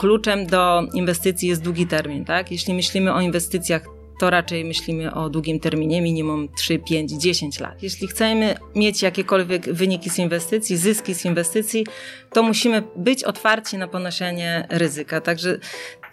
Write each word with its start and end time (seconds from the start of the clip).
kluczem 0.00 0.46
do 0.46 0.82
inwestycji 0.94 1.48
jest 1.48 1.62
długi 1.62 1.86
termin, 1.86 2.24
tak? 2.24 2.50
Jeśli 2.50 2.74
myślimy 2.74 3.14
o 3.14 3.20
inwestycjach 3.20 3.82
to 4.20 4.30
raczej 4.30 4.64
myślimy 4.64 5.14
o 5.14 5.30
długim 5.30 5.60
terminie, 5.60 6.02
minimum 6.02 6.48
3, 6.56 6.78
5, 6.78 7.10
10 7.12 7.60
lat. 7.60 7.82
Jeśli 7.82 8.08
chcemy 8.08 8.54
mieć 8.74 9.02
jakiekolwiek 9.02 9.72
wyniki 9.72 10.10
z 10.10 10.18
inwestycji, 10.18 10.76
zyski 10.76 11.14
z 11.14 11.24
inwestycji, 11.24 11.86
to 12.32 12.42
musimy 12.42 12.82
być 12.96 13.24
otwarci 13.24 13.78
na 13.78 13.88
ponoszenie 13.88 14.66
ryzyka. 14.70 15.20
Także 15.20 15.58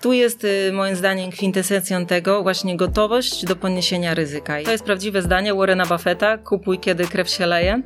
tu 0.01 0.13
jest 0.13 0.43
y, 0.43 0.71
moim 0.73 0.95
zdaniem 0.95 1.31
kwintesencją 1.31 2.05
tego 2.05 2.43
właśnie 2.43 2.77
gotowość 2.77 3.45
do 3.45 3.55
poniesienia 3.55 4.13
ryzyka. 4.13 4.59
I 4.59 4.65
to 4.65 4.71
jest 4.71 4.83
prawdziwe 4.83 5.21
zdanie 5.21 5.54
Warrena 5.54 5.85
Buffetta, 5.85 6.38
kupuj 6.38 6.79
kiedy 6.79 7.07
krew 7.07 7.29
się 7.29 7.45
leje. 7.45 7.81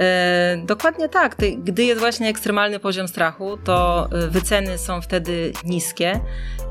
E, 0.00 0.62
dokładnie 0.64 1.08
tak. 1.08 1.36
Gdy 1.64 1.84
jest 1.84 2.00
właśnie 2.00 2.28
ekstremalny 2.28 2.80
poziom 2.80 3.08
strachu, 3.08 3.58
to 3.64 4.08
y, 4.26 4.30
wyceny 4.30 4.78
są 4.78 5.00
wtedy 5.00 5.52
niskie 5.64 6.20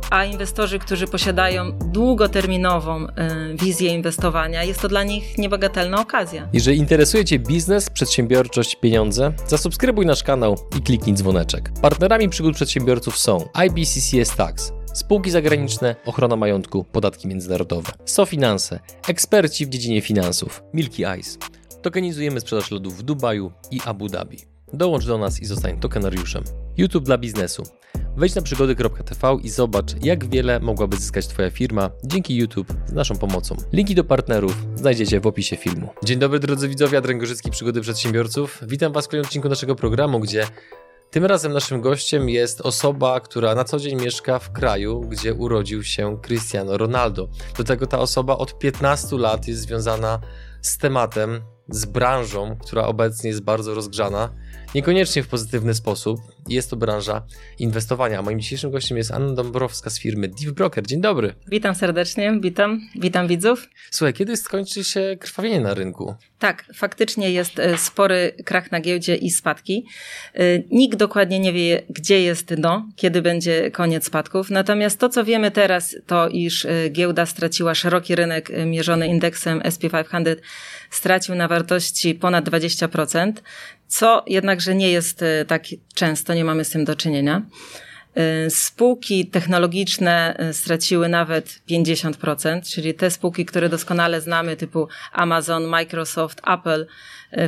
a 0.09 0.25
inwestorzy, 0.25 0.79
którzy 0.79 1.07
posiadają 1.07 1.71
długoterminową 1.71 3.05
y, 3.05 3.09
wizję 3.55 3.93
inwestowania, 3.93 4.63
jest 4.63 4.81
to 4.81 4.87
dla 4.87 5.03
nich 5.03 5.37
niebagatelna 5.37 6.01
okazja. 6.01 6.47
Jeżeli 6.53 6.77
interesuje 6.77 7.25
Cię 7.25 7.39
biznes, 7.39 7.89
przedsiębiorczość, 7.89 8.75
pieniądze, 8.75 9.33
zasubskrybuj 9.47 10.05
nasz 10.05 10.23
kanał 10.23 10.57
i 10.77 10.81
kliknij 10.81 11.15
dzwoneczek. 11.15 11.71
Partnerami 11.81 12.29
przygód 12.29 12.55
przedsiębiorców 12.55 13.17
są 13.17 13.49
IBCCS 13.53 14.35
Tax, 14.35 14.73
spółki 14.93 15.31
zagraniczne, 15.31 15.95
ochrona 16.05 16.35
majątku, 16.35 16.83
podatki 16.83 17.27
międzynarodowe, 17.27 17.91
SoFinanse, 18.05 18.79
eksperci 19.07 19.65
w 19.65 19.69
dziedzinie 19.69 20.01
finansów, 20.01 20.63
Milky 20.73 21.03
Ice. 21.19 21.54
Tokenizujemy 21.85 22.39
sprzedaż 22.39 22.71
lodów 22.71 22.97
w 22.97 23.03
Dubaju 23.03 23.51
i 23.71 23.79
Abu 23.85 24.07
Dhabi. 24.07 24.37
Dołącz 24.73 25.05
do 25.05 25.17
nas 25.17 25.39
i 25.39 25.45
zostań 25.45 25.79
tokenariuszem. 25.79 26.43
YouTube 26.77 27.05
dla 27.05 27.17
biznesu. 27.17 27.63
Wejdź 28.17 28.35
na 28.35 28.41
przygody.tv 28.41 29.37
i 29.43 29.49
zobacz, 29.49 29.85
jak 30.01 30.29
wiele 30.29 30.59
mogłaby 30.59 30.97
zyskać 30.97 31.27
Twoja 31.27 31.49
firma 31.49 31.89
dzięki 32.03 32.35
YouTube 32.35 32.73
z 32.85 32.93
naszą 32.93 33.15
pomocą. 33.15 33.55
Linki 33.73 33.95
do 33.95 34.03
partnerów 34.03 34.65
znajdziecie 34.75 35.19
w 35.19 35.27
opisie 35.27 35.55
filmu. 35.55 35.89
Dzień 36.03 36.19
dobry 36.19 36.39
drodzy 36.39 36.69
widzowie, 36.69 36.97
Adrian 36.97 37.19
Gorzycki, 37.19 37.51
Przygody 37.51 37.81
Przedsiębiorców. 37.81 38.59
Witam 38.67 38.93
Was 38.93 39.05
w 39.05 39.07
kolejnym 39.07 39.27
odcinku 39.27 39.49
naszego 39.49 39.75
programu, 39.75 40.19
gdzie 40.19 40.47
tym 41.11 41.25
razem 41.25 41.53
naszym 41.53 41.81
gościem 41.81 42.29
jest 42.29 42.61
osoba, 42.61 43.19
która 43.19 43.55
na 43.55 43.63
co 43.63 43.79
dzień 43.79 44.01
mieszka 44.01 44.39
w 44.39 44.51
kraju, 44.51 45.01
gdzie 45.01 45.33
urodził 45.33 45.83
się 45.83 46.17
Cristiano 46.21 46.77
Ronaldo. 46.77 47.27
Do 47.57 47.63
tego 47.63 47.87
ta 47.87 47.99
osoba 47.99 48.37
od 48.37 48.59
15 48.59 49.17
lat 49.17 49.47
jest 49.47 49.61
związana 49.61 50.19
z 50.61 50.77
tematem, 50.77 51.41
z 51.69 51.85
branżą, 51.85 52.57
która 52.59 52.83
obecnie 52.83 53.29
jest 53.29 53.41
bardzo 53.41 53.73
rozgrzana 53.73 54.29
Niekoniecznie 54.75 55.23
w 55.23 55.27
pozytywny 55.27 55.73
sposób. 55.73 56.21
Jest 56.49 56.69
to 56.69 56.75
branża 56.75 57.21
inwestowania. 57.59 58.21
Moim 58.21 58.39
dzisiejszym 58.39 58.71
gościem 58.71 58.97
jest 58.97 59.11
Anna 59.11 59.33
Dąbrowska 59.33 59.89
z 59.89 59.99
firmy 59.99 60.27
Deep 60.27 60.51
Broker. 60.51 60.87
Dzień 60.87 61.01
dobry. 61.01 61.33
Witam 61.47 61.75
serdecznie, 61.75 62.37
witam, 62.41 62.81
witam 62.95 63.27
widzów. 63.27 63.67
Słuchaj, 63.91 64.13
kiedy 64.13 64.37
skończy 64.37 64.83
się 64.83 65.17
krwawienie 65.19 65.59
na 65.59 65.73
rynku? 65.73 66.15
Tak, 66.39 66.65
faktycznie 66.73 67.31
jest 67.31 67.59
e, 67.59 67.77
spory 67.77 68.35
krach 68.45 68.71
na 68.71 68.79
giełdzie 68.79 69.15
i 69.15 69.31
spadki. 69.31 69.85
E, 70.33 70.39
nikt 70.71 70.97
dokładnie 70.97 71.39
nie 71.39 71.53
wie, 71.53 71.83
gdzie 71.89 72.21
jest 72.21 72.53
dno, 72.53 72.87
kiedy 72.95 73.21
będzie 73.21 73.71
koniec 73.71 74.05
spadków. 74.05 74.49
Natomiast 74.49 74.99
to, 74.99 75.09
co 75.09 75.23
wiemy 75.23 75.51
teraz, 75.51 75.95
to 76.07 76.27
iż 76.27 76.65
e, 76.65 76.89
giełda 76.89 77.25
straciła 77.25 77.75
szeroki 77.75 78.15
rynek 78.15 78.51
mierzony 78.65 79.07
indeksem 79.07 79.59
SP500, 79.59 80.35
stracił 80.89 81.35
na 81.35 81.47
wartości 81.47 82.15
ponad 82.15 82.49
20% 82.49 83.33
co 83.87 84.23
jednakże 84.27 84.75
nie 84.75 84.91
jest 84.91 85.21
e, 85.21 85.45
tak 85.45 85.63
często, 85.93 86.33
nie 86.33 86.45
mamy 86.45 86.65
z 86.65 86.69
tym 86.69 86.85
do 86.85 86.95
czynienia. 86.95 87.41
E, 88.15 88.49
spółki 88.49 89.27
technologiczne 89.27 90.35
e, 90.37 90.53
straciły 90.53 91.09
nawet 91.09 91.61
50%, 91.69 92.61
czyli 92.73 92.93
te 92.93 93.11
spółki, 93.11 93.45
które 93.45 93.69
doskonale 93.69 94.21
znamy, 94.21 94.55
typu 94.55 94.87
Amazon, 95.11 95.63
Microsoft, 95.63 96.41
Apple, 96.47 96.87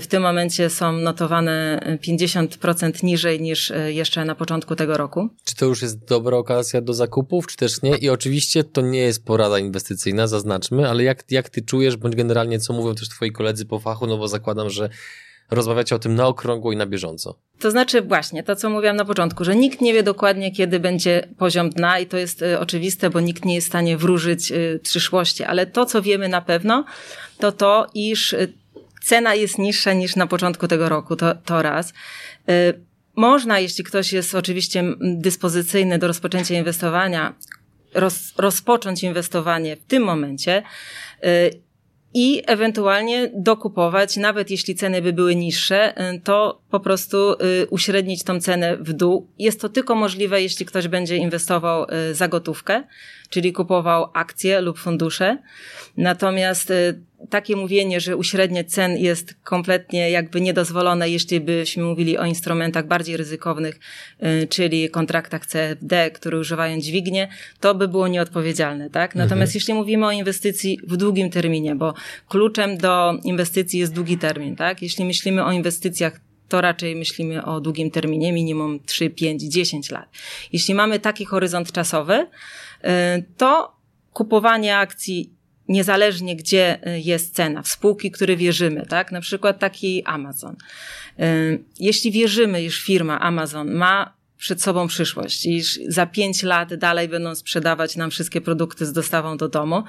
w 0.02 0.08
tym 0.08 0.24
momencie 0.24 0.70
są 0.70 0.92
notowane 0.92 1.80
50% 2.08 3.04
niżej 3.04 3.42
niż 3.42 3.74
jeszcze 3.88 4.26
na 4.26 4.36
początku 4.36 4.76
tego 4.76 4.98
roku. 4.98 5.30
Czy 5.44 5.56
to 5.56 5.66
już 5.66 5.82
jest 5.82 6.06
dobra 6.06 6.38
okazja 6.38 6.82
do 6.82 6.94
zakupów, 6.94 7.48
czy 7.48 7.58
też 7.58 7.82
nie? 7.82 7.98
I 7.98 8.10
oczywiście 8.10 8.64
to 8.64 8.82
nie 8.82 9.00
jest 9.00 9.26
porada 9.26 9.60
inwestycyjna, 9.60 10.28
zaznaczmy, 10.28 10.90
ale 10.90 11.04
jak, 11.04 11.24
jak 11.32 11.50
ty 11.50 11.62
czujesz, 11.62 11.98
bądź 11.98 12.16
generalnie 12.16 12.60
co 12.60 12.74
mówią 12.74 12.96
też 12.96 13.10
twoi 13.10 13.32
koledzy 13.32 13.66
po 13.66 13.80
fachu, 13.80 14.08
no 14.08 14.18
bo 14.18 14.28
zakładam, 14.28 14.70
że 14.70 14.90
rozmawiacie 15.52 15.96
o 15.96 16.00
tym 16.00 16.16
na 16.16 16.28
okrągło 16.28 16.72
i 16.72 16.78
na 16.78 16.86
bieżąco. 16.86 17.40
To 17.60 17.72
znaczy 17.72 18.02
właśnie 18.02 18.44
to, 18.44 18.56
co 18.56 18.70
mówiłam 18.70 18.96
na 18.96 19.06
początku, 19.06 19.44
że 19.44 19.56
nikt 19.56 19.82
nie 19.82 19.94
wie 19.94 20.04
dokładnie, 20.04 20.52
kiedy 20.52 20.80
będzie 20.80 21.28
poziom 21.38 21.70
dna 21.70 22.00
i 22.00 22.06
to 22.06 22.18
jest 22.18 22.42
y, 22.42 22.60
oczywiste, 22.60 23.10
bo 23.10 23.20
nikt 23.20 23.46
nie 23.46 23.56
jest 23.56 23.68
w 23.68 23.72
stanie 23.72 23.98
wróżyć 23.98 24.52
y, 24.52 24.80
przyszłości, 24.84 25.44
ale 25.44 25.66
to, 25.66 25.86
co 25.86 26.02
wiemy 26.02 26.30
na 26.30 26.42
pewno, 26.42 26.86
to 27.40 27.52
to, 27.52 27.88
iż 27.94 28.34
y, 28.34 28.54
cena 29.04 29.36
jest 29.36 29.58
niższa 29.58 29.94
niż 29.94 30.16
na 30.16 30.28
początku 30.28 30.68
tego 30.68 30.90
roku, 30.90 31.16
to, 31.16 31.36
to 31.36 31.62
raz. 31.62 31.94
Można, 33.16 33.60
jeśli 33.60 33.84
ktoś 33.84 34.14
jest 34.14 34.36
oczywiście 34.36 34.84
dyspozycyjny 35.02 36.00
do 36.00 36.08
rozpoczęcia 36.08 36.56
inwestowania, 36.56 37.36
roz, 37.94 38.34
rozpocząć 38.38 39.04
inwestowanie 39.04 39.76
w 39.76 39.84
tym 39.84 40.04
momencie 40.04 40.64
i 42.14 42.44
ewentualnie 42.48 43.32
dokupować, 43.34 44.18
nawet 44.18 44.52
jeśli 44.52 44.76
ceny 44.76 45.02
by 45.02 45.14
były 45.14 45.36
niższe, 45.36 46.12
y, 46.14 46.22
to 46.22 46.62
po 46.70 46.80
prostu 46.80 47.34
y, 47.34 47.68
uśrednić 47.70 48.24
tą 48.24 48.40
cenę 48.42 48.78
w 48.78 48.94
dół. 48.94 49.28
Jest 49.40 49.62
to 49.62 49.70
tylko 49.70 49.96
możliwe, 49.96 50.42
jeśli 50.42 50.66
ktoś 50.66 50.88
będzie 50.88 51.18
inwestował 51.18 51.88
y, 52.12 52.16
za 52.16 52.28
gotówkę, 52.28 52.84
czyli 53.30 53.54
kupował 53.54 54.10
akcje 54.14 54.62
lub 54.62 54.80
fundusze. 54.80 55.38
Natomiast 55.98 56.74
takie 57.30 57.56
mówienie, 57.56 58.00
że 58.00 58.18
uśredniać 58.18 58.72
cen 58.72 58.98
jest 58.98 59.36
kompletnie 59.44 60.10
jakby 60.10 60.42
niedozwolone, 60.42 61.10
jeśli 61.10 61.40
byśmy 61.40 61.84
mówili 61.84 62.18
o 62.18 62.26
instrumentach 62.26 62.88
bardziej 62.88 63.18
ryzykownych, 63.18 63.80
y, 64.44 64.48
czyli 64.48 64.90
kontraktach 64.90 65.46
CFD, 65.46 66.12
które 66.12 66.40
używają 66.40 66.80
dźwignie, 66.80 67.28
to 67.60 67.76
by 67.76 67.88
było 67.88 68.08
nieodpowiedzialne, 68.08 68.90
tak? 68.90 69.16
Natomiast 69.16 69.50
mhm. 69.50 69.52
jeśli 69.54 69.74
mówimy 69.74 70.06
o 70.06 70.12
inwestycji 70.12 70.80
w 70.88 70.98
długim 70.98 71.30
terminie, 71.30 71.76
bo 71.76 71.94
kluczem 72.30 72.78
do 72.78 73.14
inwestycji 73.24 73.80
jest 73.80 73.94
długi 73.94 74.18
termin, 74.18 74.56
tak? 74.56 74.82
Jeśli 74.82 75.06
myślimy 75.06 75.46
o 75.46 75.52
inwestycjach 75.52 76.20
to 76.50 76.62
raczej 76.62 76.96
myślimy 76.96 77.46
o 77.46 77.62
długim 77.62 77.92
terminie, 77.92 78.34
minimum 78.34 78.80
3, 78.86 79.10
5, 79.10 79.44
10 79.44 79.92
lat. 79.92 80.10
Jeśli 80.54 80.74
mamy 80.74 81.00
taki 81.00 81.26
horyzont 81.26 81.72
czasowy, 81.72 82.14
y, 82.14 82.88
to 83.38 83.78
kupowanie 84.14 84.78
akcji 84.78 85.37
niezależnie 85.70 86.36
gdzie 86.36 86.88
y, 86.88 87.00
jest 87.00 87.36
cena, 87.36 87.62
w 87.62 87.68
spółki, 87.68 88.12
które 88.12 88.36
wierzymy, 88.36 88.86
tak? 88.86 89.12
Na 89.12 89.22
przykład 89.22 89.60
taki 89.60 90.04
Amazon. 90.04 90.56
Y, 91.20 91.64
jeśli 91.80 92.12
wierzymy, 92.12 92.64
iż 92.64 92.82
firma 92.82 93.20
Amazon 93.20 93.72
ma 93.72 94.17
przed 94.38 94.62
sobą 94.62 94.88
przyszłość, 94.88 95.46
iż 95.46 95.80
za 95.88 96.06
pięć 96.06 96.44
lat 96.44 96.76
dalej 96.76 97.10
będą 97.10 97.36
sprzedawać 97.36 97.96
nam 97.96 98.12
wszystkie 98.12 98.42
produkty 98.42 98.86
z 98.86 98.94
dostawą 98.94 99.38
do 99.38 99.48
domu, 99.48 99.84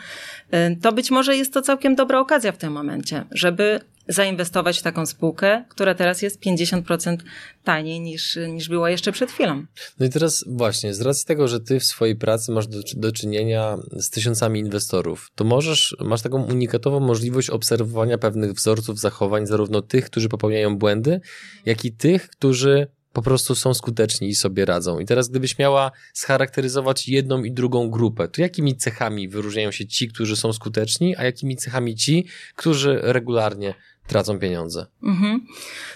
to 0.82 0.92
być 0.92 1.10
może 1.10 1.36
jest 1.36 1.52
to 1.52 1.62
całkiem 1.62 1.94
dobra 1.94 2.20
okazja 2.20 2.52
w 2.52 2.58
tym 2.58 2.72
momencie, 2.72 3.24
żeby 3.30 3.80
zainwestować 4.08 4.78
w 4.78 4.82
taką 4.82 5.06
spółkę, 5.06 5.64
która 5.68 5.94
teraz 5.94 6.22
jest 6.22 6.40
50% 6.40 7.16
taniej 7.64 8.00
niż, 8.00 8.38
niż 8.48 8.68
była 8.68 8.90
jeszcze 8.90 9.12
przed 9.12 9.30
chwilą. 9.30 9.64
No 10.00 10.06
i 10.06 10.10
teraz 10.10 10.44
właśnie, 10.46 10.94
z 10.94 11.00
racji 11.00 11.26
tego, 11.26 11.48
że 11.48 11.60
ty 11.60 11.80
w 11.80 11.84
swojej 11.84 12.16
pracy 12.16 12.52
masz 12.52 12.66
do, 12.66 12.78
do 12.96 13.12
czynienia 13.12 13.76
z 13.92 14.10
tysiącami 14.10 14.60
inwestorów, 14.60 15.30
to 15.34 15.44
możesz, 15.44 15.96
masz 16.00 16.22
taką 16.22 16.42
unikatową 16.42 17.00
możliwość 17.00 17.50
obserwowania 17.50 18.18
pewnych 18.18 18.52
wzorców 18.52 18.98
zachowań, 18.98 19.46
zarówno 19.46 19.82
tych, 19.82 20.04
którzy 20.04 20.28
popełniają 20.28 20.76
błędy, 20.76 21.20
jak 21.66 21.84
i 21.84 21.92
tych, 21.92 22.28
którzy 22.28 22.86
po 23.18 23.22
prostu 23.22 23.54
są 23.54 23.74
skuteczni 23.74 24.28
i 24.28 24.34
sobie 24.34 24.64
radzą. 24.64 24.98
I 24.98 25.06
teraz, 25.06 25.28
gdybyś 25.28 25.58
miała 25.58 25.90
scharakteryzować 26.12 27.08
jedną 27.08 27.44
i 27.44 27.52
drugą 27.52 27.90
grupę, 27.90 28.28
to 28.28 28.42
jakimi 28.42 28.76
cechami 28.76 29.28
wyróżniają 29.28 29.70
się 29.70 29.86
ci, 29.86 30.08
którzy 30.08 30.36
są 30.36 30.52
skuteczni, 30.52 31.16
a 31.16 31.24
jakimi 31.24 31.56
cechami 31.56 31.96
ci, 31.96 32.26
którzy 32.56 32.98
regularnie 33.02 33.74
tracą 34.06 34.38
pieniądze. 34.38 34.86
Mhm. 35.02 35.46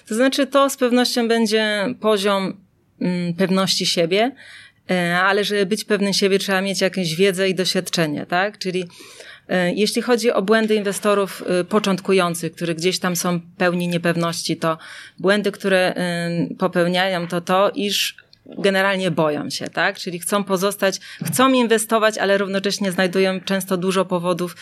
To 0.08 0.14
znaczy, 0.14 0.46
to 0.46 0.70
z 0.70 0.76
pewnością 0.76 1.28
będzie 1.28 1.94
poziom 2.00 2.60
mm, 3.00 3.34
pewności 3.34 3.86
siebie, 3.86 4.34
e, 4.90 5.18
ale 5.18 5.44
żeby 5.44 5.66
być 5.66 5.84
pewnym 5.84 6.12
siebie, 6.12 6.38
trzeba 6.38 6.60
mieć 6.60 6.80
jakąś 6.80 7.14
wiedzę 7.14 7.48
i 7.48 7.54
doświadczenie, 7.54 8.26
tak? 8.26 8.58
Czyli 8.58 8.84
jeśli 9.74 10.02
chodzi 10.02 10.32
o 10.32 10.42
błędy 10.42 10.74
inwestorów 10.74 11.44
e, 11.46 11.64
początkujących, 11.64 12.52
które 12.52 12.74
gdzieś 12.74 12.98
tam 12.98 13.16
są 13.16 13.40
pełni 13.56 13.88
niepewności, 13.88 14.56
to 14.56 14.78
błędy, 15.18 15.52
które 15.52 15.94
popełniają, 16.58 17.28
to 17.28 17.40
to, 17.40 17.70
iż 17.74 18.16
generalnie 18.58 19.10
boją 19.10 19.50
się, 19.50 19.68
tak? 19.68 19.98
Czyli 19.98 20.18
chcą 20.18 20.44
pozostać, 20.44 21.00
chcą 21.24 21.52
inwestować, 21.52 22.18
ale 22.18 22.38
równocześnie 22.38 22.92
znajdują 22.92 23.40
często 23.40 23.76
dużo 23.76 24.04
powodów, 24.04 24.56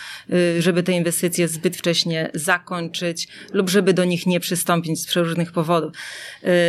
żeby 0.58 0.82
te 0.82 0.92
inwestycje 0.92 1.48
zbyt 1.48 1.76
wcześnie 1.76 2.30
zakończyć 2.34 3.28
lub 3.52 3.70
żeby 3.70 3.94
do 3.94 4.04
nich 4.04 4.26
nie 4.26 4.40
przystąpić 4.40 5.02
z 5.02 5.06
przeróżnych 5.06 5.52
powodów. 5.52 5.92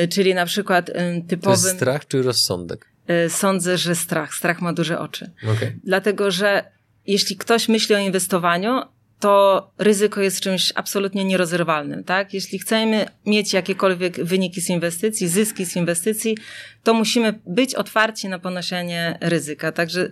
Czyli 0.09 0.33
na 0.33 0.45
przykład 0.45 0.91
typowym... 1.27 1.59
To 1.61 1.67
jest 1.67 1.75
strach 1.75 2.07
czy 2.07 2.21
rozsądek? 2.21 2.87
Sądzę, 3.29 3.77
że 3.77 3.95
strach. 3.95 4.35
Strach 4.35 4.61
ma 4.61 4.73
duże 4.73 4.99
oczy. 4.99 5.31
Okay. 5.43 5.79
Dlatego, 5.83 6.31
że 6.31 6.63
jeśli 7.07 7.37
ktoś 7.37 7.69
myśli 7.69 7.95
o 7.95 7.99
inwestowaniu, 7.99 8.81
to 9.19 9.71
ryzyko 9.77 10.21
jest 10.21 10.39
czymś 10.39 10.73
absolutnie 10.75 11.25
nierozerwalnym, 11.25 12.03
tak? 12.03 12.33
Jeśli 12.33 12.59
chcemy 12.59 13.05
mieć 13.25 13.53
jakiekolwiek 13.53 14.23
wyniki 14.23 14.61
z 14.61 14.69
inwestycji, 14.69 15.27
zyski 15.27 15.65
z 15.65 15.75
inwestycji, 15.75 16.37
to 16.83 16.93
musimy 16.93 17.39
być 17.45 17.75
otwarci 17.75 18.29
na 18.29 18.39
ponoszenie 18.39 19.17
ryzyka. 19.21 19.71
Także 19.71 20.09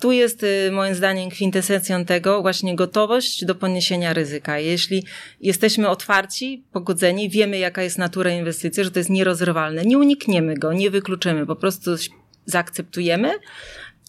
tu 0.00 0.12
jest 0.12 0.42
y, 0.42 0.70
moim 0.72 0.94
zdaniem 0.94 1.30
kwintesencją 1.30 2.04
tego 2.04 2.42
właśnie 2.42 2.76
gotowość 2.76 3.44
do 3.44 3.54
poniesienia 3.54 4.12
ryzyka. 4.12 4.58
Jeśli 4.58 5.04
jesteśmy 5.40 5.88
otwarci, 5.88 6.64
pogodzeni, 6.72 7.30
wiemy 7.30 7.58
jaka 7.58 7.82
jest 7.82 7.98
natura 7.98 8.30
inwestycji, 8.30 8.84
że 8.84 8.90
to 8.90 8.98
jest 8.98 9.10
nierozerwalne, 9.10 9.84
nie 9.84 9.98
unikniemy 9.98 10.54
go, 10.54 10.72
nie 10.72 10.90
wykluczymy, 10.90 11.46
po 11.46 11.56
prostu 11.56 11.90
zaakceptujemy, 12.46 13.32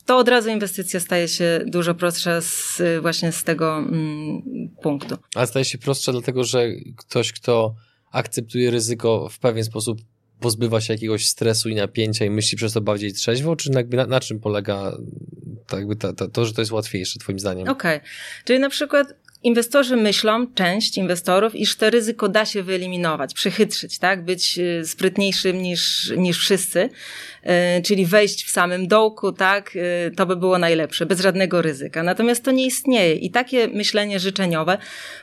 to 0.08 0.18
od 0.18 0.28
razu 0.28 0.50
inwestycja 0.50 1.00
staje 1.00 1.28
się 1.28 1.62
dużo 1.66 1.96
prostsza 1.96 2.42
z, 2.42 2.82
właśnie 3.02 3.32
z 3.32 3.44
tego 3.44 3.78
mm, 3.78 4.42
punktu. 4.82 5.18
A 5.36 5.46
staje 5.46 5.66
się 5.66 5.78
prostsza 5.78 6.12
dlatego, 6.12 6.44
że 6.44 6.68
ktoś, 6.98 7.34
kto 7.34 7.76
akceptuje 8.12 8.72
ryzyko 8.72 9.30
w 9.30 9.40
pewien 9.40 9.64
sposób 9.64 10.02
pozbywa 10.40 10.82
się 10.82 10.94
jakiegoś 10.94 11.28
stresu 11.28 11.70
i 11.70 11.76
napięcia 11.76 12.26
i 12.26 12.30
myśli 12.30 12.58
przez 12.58 12.74
to 12.74 12.82
bardziej 12.82 13.14
trzeźwo, 13.14 13.56
czy 13.56 13.72
na, 13.72 14.06
na 14.08 14.20
czym 14.20 14.40
polega 14.40 14.98
tak 15.68 15.84
ta, 16.00 16.14
ta, 16.14 16.28
to, 16.28 16.46
że 16.46 16.54
to 16.54 16.62
jest 16.62 16.72
łatwiejsze 16.72 17.20
twoim 17.20 17.40
zdaniem? 17.40 17.68
Okej, 17.68 17.98
okay. 17.98 18.10
czyli 18.46 18.60
na 18.60 18.70
przykład 18.70 19.14
Inwestorzy 19.44 19.96
myślą, 19.96 20.48
część 20.56 20.98
inwestorów, 20.98 21.56
iż 21.56 21.76
to 21.76 21.90
ryzyko 21.90 22.30
da 22.30 22.46
się 22.46 22.64
wyeliminować, 22.64 23.34
przechytrzyć, 23.34 24.00
tak? 24.00 24.26
Być 24.26 24.60
y, 24.60 24.86
sprytniejszym 24.86 25.62
niż, 25.62 26.14
niż 26.18 26.38
wszyscy, 26.38 26.90
y, 27.80 27.82
czyli 27.82 28.06
wejść 28.06 28.46
w 28.46 28.50
samym 28.50 28.88
dołku, 28.88 29.32
tak? 29.32 29.76
Y, 29.76 30.12
to 30.16 30.26
by 30.26 30.36
było 30.36 30.58
najlepsze, 30.58 31.06
bez 31.06 31.20
żadnego 31.20 31.62
ryzyka. 31.62 32.04
Natomiast 32.04 32.44
to 32.44 32.52
nie 32.52 32.66
istnieje 32.66 33.16
i 33.16 33.32
takie 33.32 33.68
myślenie 33.68 34.20
życzeniowe 34.20 34.78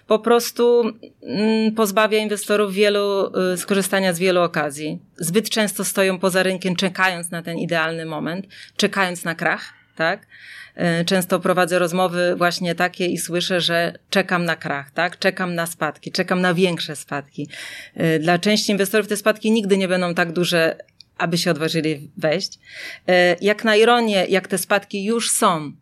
po 0.06 0.18
prostu 0.18 0.82
mm, 1.22 1.74
pozbawia 1.74 2.18
inwestorów 2.18 2.74
wielu, 2.74 3.32
skorzystania 3.56 4.12
z 4.12 4.18
wielu 4.18 4.40
okazji. 4.40 4.98
Zbyt 5.16 5.50
często 5.50 5.84
stoją 5.84 6.18
poza 6.18 6.42
rynkiem, 6.42 6.76
czekając 6.76 7.30
na 7.30 7.42
ten 7.42 7.58
idealny 7.58 8.06
moment, 8.06 8.46
czekając 8.76 9.24
na 9.24 9.34
krach, 9.34 9.83
tak? 9.94 10.26
E, 10.74 11.04
często 11.04 11.40
prowadzę 11.40 11.78
rozmowy 11.78 12.34
właśnie 12.36 12.74
takie 12.74 13.06
i 13.06 13.18
słyszę, 13.18 13.60
że 13.60 13.98
czekam 14.10 14.44
na 14.44 14.56
krach, 14.56 14.90
tak? 14.90 15.18
Czekam 15.18 15.54
na 15.54 15.66
spadki, 15.66 16.12
czekam 16.12 16.40
na 16.40 16.54
większe 16.54 16.96
spadki. 16.96 17.48
E, 17.94 18.18
dla 18.18 18.38
części 18.38 18.72
inwestorów 18.72 19.08
te 19.08 19.16
spadki 19.16 19.50
nigdy 19.50 19.78
nie 19.78 19.88
będą 19.88 20.14
tak 20.14 20.32
duże, 20.32 20.76
aby 21.18 21.38
się 21.38 21.50
odważyli 21.50 22.10
wejść. 22.16 22.58
E, 23.08 23.36
jak 23.40 23.64
na 23.64 23.76
ironię, 23.76 24.26
jak 24.28 24.48
te 24.48 24.58
spadki 24.58 25.04
już 25.04 25.30
są, 25.30 25.72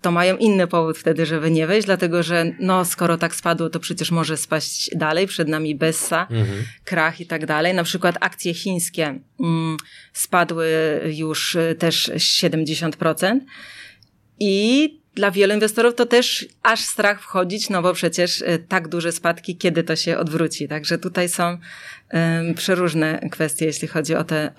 to 0.00 0.10
mają 0.10 0.36
inny 0.36 0.66
powód 0.66 0.98
wtedy, 0.98 1.26
żeby 1.26 1.50
nie 1.50 1.66
wejść, 1.66 1.86
dlatego 1.86 2.22
że 2.22 2.52
no, 2.60 2.84
skoro 2.84 3.18
tak 3.18 3.34
spadło, 3.34 3.70
to 3.70 3.80
przecież 3.80 4.10
może 4.10 4.36
spaść 4.36 4.90
dalej, 4.96 5.26
przed 5.26 5.48
nami 5.48 5.74
Bessa, 5.74 6.26
mhm. 6.30 6.64
krach 6.84 7.20
i 7.20 7.26
tak 7.26 7.46
dalej. 7.46 7.74
Na 7.74 7.84
przykład 7.84 8.16
akcje 8.20 8.54
chińskie 8.54 9.20
mm, 9.40 9.76
spadły 10.12 10.68
już 11.14 11.56
też 11.78 12.10
70%. 12.16 13.40
I 14.40 15.00
dla 15.18 15.30
wielu 15.30 15.54
inwestorów 15.54 15.94
to 15.94 16.06
też 16.06 16.48
aż 16.62 16.80
strach 16.80 17.22
wchodzić, 17.22 17.70
no 17.70 17.82
bo 17.82 17.92
przecież 17.92 18.42
e, 18.42 18.58
tak 18.58 18.88
duże 18.88 19.12
spadki, 19.12 19.56
kiedy 19.56 19.84
to 19.84 19.96
się 19.96 20.18
odwróci. 20.18 20.68
Także 20.68 20.98
tutaj 20.98 21.28
są 21.28 21.58
przeróżne 22.56 23.28
kwestie, 23.30 23.64
jeśli 23.66 23.88
chodzi 23.88 24.14
o 24.14 24.24
te 24.24 24.52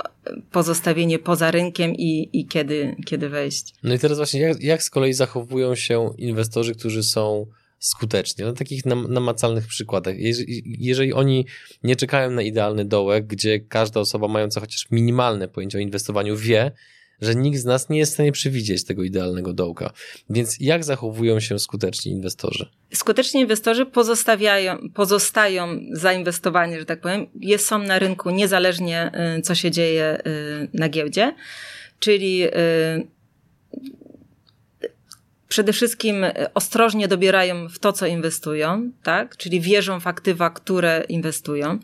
pozostawienie 0.51 1.19
poza 1.19 1.51
rynkiem 1.51 1.95
i, 1.95 2.29
i 2.33 2.47
kiedy, 2.47 2.95
kiedy 3.05 3.29
wejść. 3.29 3.73
No 3.83 3.93
i 3.93 3.99
teraz 3.99 4.17
właśnie, 4.17 4.41
jak, 4.41 4.61
jak 4.61 4.83
z 4.83 4.89
kolei 4.89 5.13
zachowują 5.13 5.75
się 5.75 6.13
inwestorzy, 6.17 6.75
którzy 6.75 7.03
są 7.03 7.45
skuteczni? 7.79 8.45
Na 8.45 8.53
takich 8.53 8.85
nam, 8.85 9.13
namacalnych 9.13 9.67
przykładach. 9.67 10.15
Jeżeli, 10.17 10.63
jeżeli 10.79 11.13
oni 11.13 11.45
nie 11.83 11.95
czekają 11.95 12.31
na 12.31 12.41
idealny 12.41 12.85
dołek, 12.85 13.27
gdzie 13.27 13.59
każda 13.59 13.99
osoba 13.99 14.27
mająca 14.27 14.59
chociaż 14.59 14.87
minimalne 14.91 15.47
pojęcie 15.47 15.77
o 15.77 15.81
inwestowaniu 15.81 16.37
wie, 16.37 16.71
że 17.21 17.35
nikt 17.35 17.59
z 17.59 17.65
nas 17.65 17.89
nie 17.89 17.97
jest 17.97 18.11
w 18.11 18.13
stanie 18.13 18.31
przewidzieć 18.31 18.83
tego 18.83 19.03
idealnego 19.03 19.53
dołka. 19.53 19.93
Więc 20.29 20.55
jak 20.59 20.83
zachowują 20.83 21.39
się 21.39 21.59
skuteczni 21.59 22.11
inwestorzy? 22.11 22.69
Skuteczni 22.93 23.41
inwestorzy 23.41 23.85
pozostawiają, 23.85 24.77
pozostają 24.93 25.67
zainwestowanie, 25.91 26.79
że 26.79 26.85
tak 26.85 27.01
powiem, 27.01 27.27
jest, 27.39 27.65
są 27.65 27.79
na 27.79 27.99
rynku 27.99 28.29
niezależnie 28.29 29.11
y, 29.37 29.41
co 29.41 29.55
się 29.55 29.71
dzieje 29.71 30.17
y, 30.27 30.67
na 30.73 30.89
giełdzie, 30.89 31.35
czyli 31.99 32.43
y, 32.43 33.07
przede 35.49 35.73
wszystkim 35.73 36.25
ostrożnie 36.53 37.07
dobierają 37.07 37.69
w 37.69 37.79
to, 37.79 37.93
co 37.93 38.05
inwestują, 38.05 38.91
tak? 39.03 39.37
Czyli 39.37 39.61
wierzą 39.61 39.99
w 39.99 40.07
aktywa, 40.07 40.49
które 40.49 41.03
inwestują. 41.09 41.79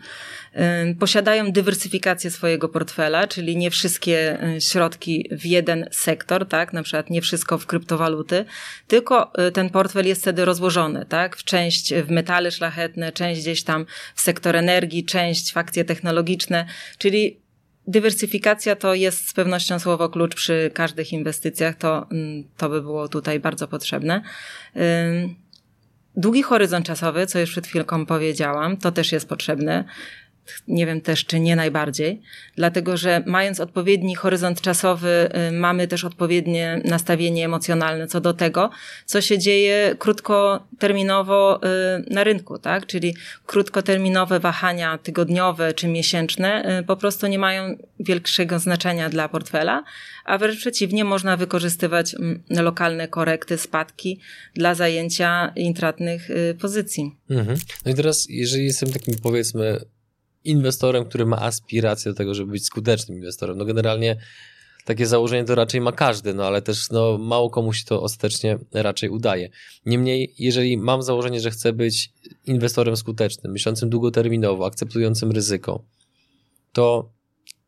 Posiadają 0.99 1.51
dywersyfikację 1.51 2.31
swojego 2.31 2.69
portfela, 2.69 3.27
czyli 3.27 3.57
nie 3.57 3.71
wszystkie 3.71 4.43
y, 4.55 4.61
środki 4.61 5.29
w 5.31 5.45
jeden 5.45 5.87
sektor, 5.91 6.47
tak? 6.47 6.73
Na 6.73 6.83
przykład 6.83 7.09
nie 7.09 7.21
wszystko 7.21 7.57
w 7.57 7.65
kryptowaluty, 7.65 8.45
tylko 8.87 9.31
y, 9.47 9.51
ten 9.51 9.69
portfel 9.69 10.07
jest 10.07 10.21
wtedy 10.21 10.45
rozłożony, 10.45 11.05
tak? 11.05 11.37
W 11.37 11.43
część 11.43 11.93
w 11.93 12.09
metale 12.09 12.51
szlachetne, 12.51 13.11
część 13.11 13.41
gdzieś 13.41 13.63
tam 13.63 13.85
w 14.15 14.21
sektor 14.21 14.55
energii, 14.55 15.05
część 15.05 15.53
w 15.53 15.57
akcje 15.57 15.85
technologiczne, 15.85 16.65
czyli 16.97 17.44
Dywersyfikacja 17.87 18.75
to 18.75 18.93
jest 18.93 19.29
z 19.29 19.33
pewnością 19.33 19.79
słowo 19.79 20.09
klucz 20.09 20.35
przy 20.35 20.71
każdych 20.73 21.13
inwestycjach, 21.13 21.75
to, 21.75 22.07
mm, 22.11 22.43
to 22.57 22.69
by 22.69 22.81
było 22.81 23.07
tutaj 23.07 23.39
bardzo 23.39 23.67
potrzebne. 23.67 24.21
Długi 26.17 26.43
horyzont 26.43 26.85
czasowy, 26.85 27.27
co 27.27 27.39
już 27.39 27.49
przed 27.49 27.67
chwilką 27.67 28.05
powiedziałam, 28.05 28.77
to 28.77 28.91
też 28.91 29.11
jest 29.11 29.29
potrzebne 29.29 29.83
nie 30.67 30.85
wiem 30.85 31.01
też, 31.01 31.25
czy 31.25 31.39
nie 31.39 31.55
najbardziej, 31.55 32.21
dlatego 32.55 32.97
że 32.97 33.23
mając 33.25 33.59
odpowiedni 33.59 34.15
horyzont 34.15 34.61
czasowy, 34.61 35.29
y, 35.49 35.51
mamy 35.51 35.87
też 35.87 36.03
odpowiednie 36.03 36.81
nastawienie 36.85 37.45
emocjonalne 37.45 38.07
co 38.07 38.21
do 38.21 38.33
tego, 38.33 38.69
co 39.05 39.21
się 39.21 39.39
dzieje 39.39 39.95
krótkoterminowo 39.99 41.59
y, 42.07 42.13
na 42.13 42.23
rynku, 42.23 42.59
tak? 42.59 42.85
Czyli 42.85 43.15
krótkoterminowe 43.45 44.39
wahania 44.39 44.97
tygodniowe 44.97 45.73
czy 45.73 45.87
miesięczne 45.87 46.79
y, 46.79 46.83
po 46.83 46.97
prostu 46.97 47.27
nie 47.27 47.39
mają 47.39 47.77
większego 47.99 48.59
znaczenia 48.59 49.09
dla 49.09 49.29
portfela, 49.29 49.83
a 50.25 50.37
wręcz 50.37 50.59
przeciwnie, 50.59 51.03
można 51.03 51.37
wykorzystywać 51.37 52.15
mm, 52.15 52.43
lokalne 52.49 53.07
korekty, 53.07 53.57
spadki 53.57 54.19
dla 54.53 54.75
zajęcia 54.75 55.53
intratnych 55.55 56.29
pozycji. 56.59 57.15
Mhm. 57.29 57.57
No 57.85 57.91
i 57.91 57.95
teraz, 57.95 58.27
jeżeli 58.29 58.65
jestem 58.65 58.91
takim 58.91 59.15
powiedzmy 59.23 59.79
inwestorem, 60.45 61.05
który 61.05 61.25
ma 61.25 61.41
aspirację 61.41 62.11
do 62.11 62.17
tego, 62.17 62.33
żeby 62.33 62.51
być 62.51 62.65
skutecznym 62.65 63.17
inwestorem. 63.17 63.57
No 63.57 63.65
generalnie 63.65 64.17
takie 64.85 65.07
założenie 65.07 65.43
to 65.43 65.55
raczej 65.55 65.81
ma 65.81 65.91
każdy, 65.91 66.33
no 66.33 66.45
ale 66.45 66.61
też 66.61 66.89
no, 66.89 67.17
mało 67.17 67.49
komu 67.49 67.73
się 67.73 67.85
to 67.85 68.01
ostatecznie 68.01 68.57
raczej 68.73 69.09
udaje. 69.09 69.49
Niemniej, 69.85 70.33
jeżeli 70.39 70.77
mam 70.77 71.03
założenie, 71.03 71.39
że 71.39 71.51
chcę 71.51 71.73
być 71.73 72.11
inwestorem 72.45 72.97
skutecznym, 72.97 73.53
myślącym 73.53 73.89
długoterminowo, 73.89 74.65
akceptującym 74.65 75.31
ryzyko, 75.31 75.83
to 76.73 77.09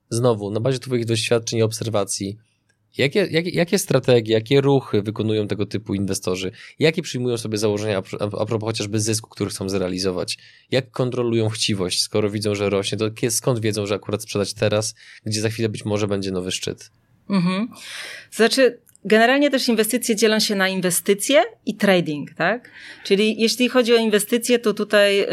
znowu, 0.09 0.51
na 0.51 0.59
bazie 0.59 0.79
Twoich 0.79 1.05
doświadczeń 1.05 1.59
i 1.59 1.63
obserwacji, 1.63 2.37
Jakie, 2.97 3.27
jakie, 3.31 3.49
jakie 3.49 3.79
strategie, 3.79 4.33
jakie 4.33 4.61
ruchy 4.61 5.01
wykonują 5.01 5.47
tego 5.47 5.65
typu 5.65 5.93
inwestorzy? 5.93 6.51
Jakie 6.79 7.01
przyjmują 7.01 7.37
sobie 7.37 7.57
założenia 7.57 7.97
a, 8.19 8.45
propos 8.45 8.67
chociażby 8.67 8.99
zysku, 8.99 9.29
który 9.29 9.49
chcą 9.49 9.69
zrealizować? 9.69 10.37
Jak 10.71 10.91
kontrolują 10.91 11.49
chciwość, 11.49 12.01
skoro 12.01 12.29
widzą, 12.29 12.55
że 12.55 12.69
rośnie? 12.69 12.97
To 12.97 13.09
skąd 13.29 13.59
wiedzą, 13.59 13.85
że 13.85 13.95
akurat 13.95 14.23
sprzedać 14.23 14.53
teraz, 14.53 14.95
gdzie 15.25 15.41
za 15.41 15.49
chwilę 15.49 15.69
być 15.69 15.85
może 15.85 16.07
będzie 16.07 16.31
nowy 16.31 16.51
szczyt? 16.51 16.91
Mhm. 17.29 17.67
Znaczy, 18.31 18.79
Generalnie 19.07 19.49
też 19.49 19.67
inwestycje 19.67 20.15
dzielą 20.15 20.39
się 20.39 20.55
na 20.55 20.67
inwestycje 20.67 21.43
i 21.65 21.75
trading, 21.75 22.33
tak? 22.33 22.69
Czyli 23.03 23.41
jeśli 23.41 23.69
chodzi 23.69 23.93
o 23.93 23.97
inwestycje, 23.97 24.59
to 24.59 24.73
tutaj 24.73 25.21
y, 25.21 25.25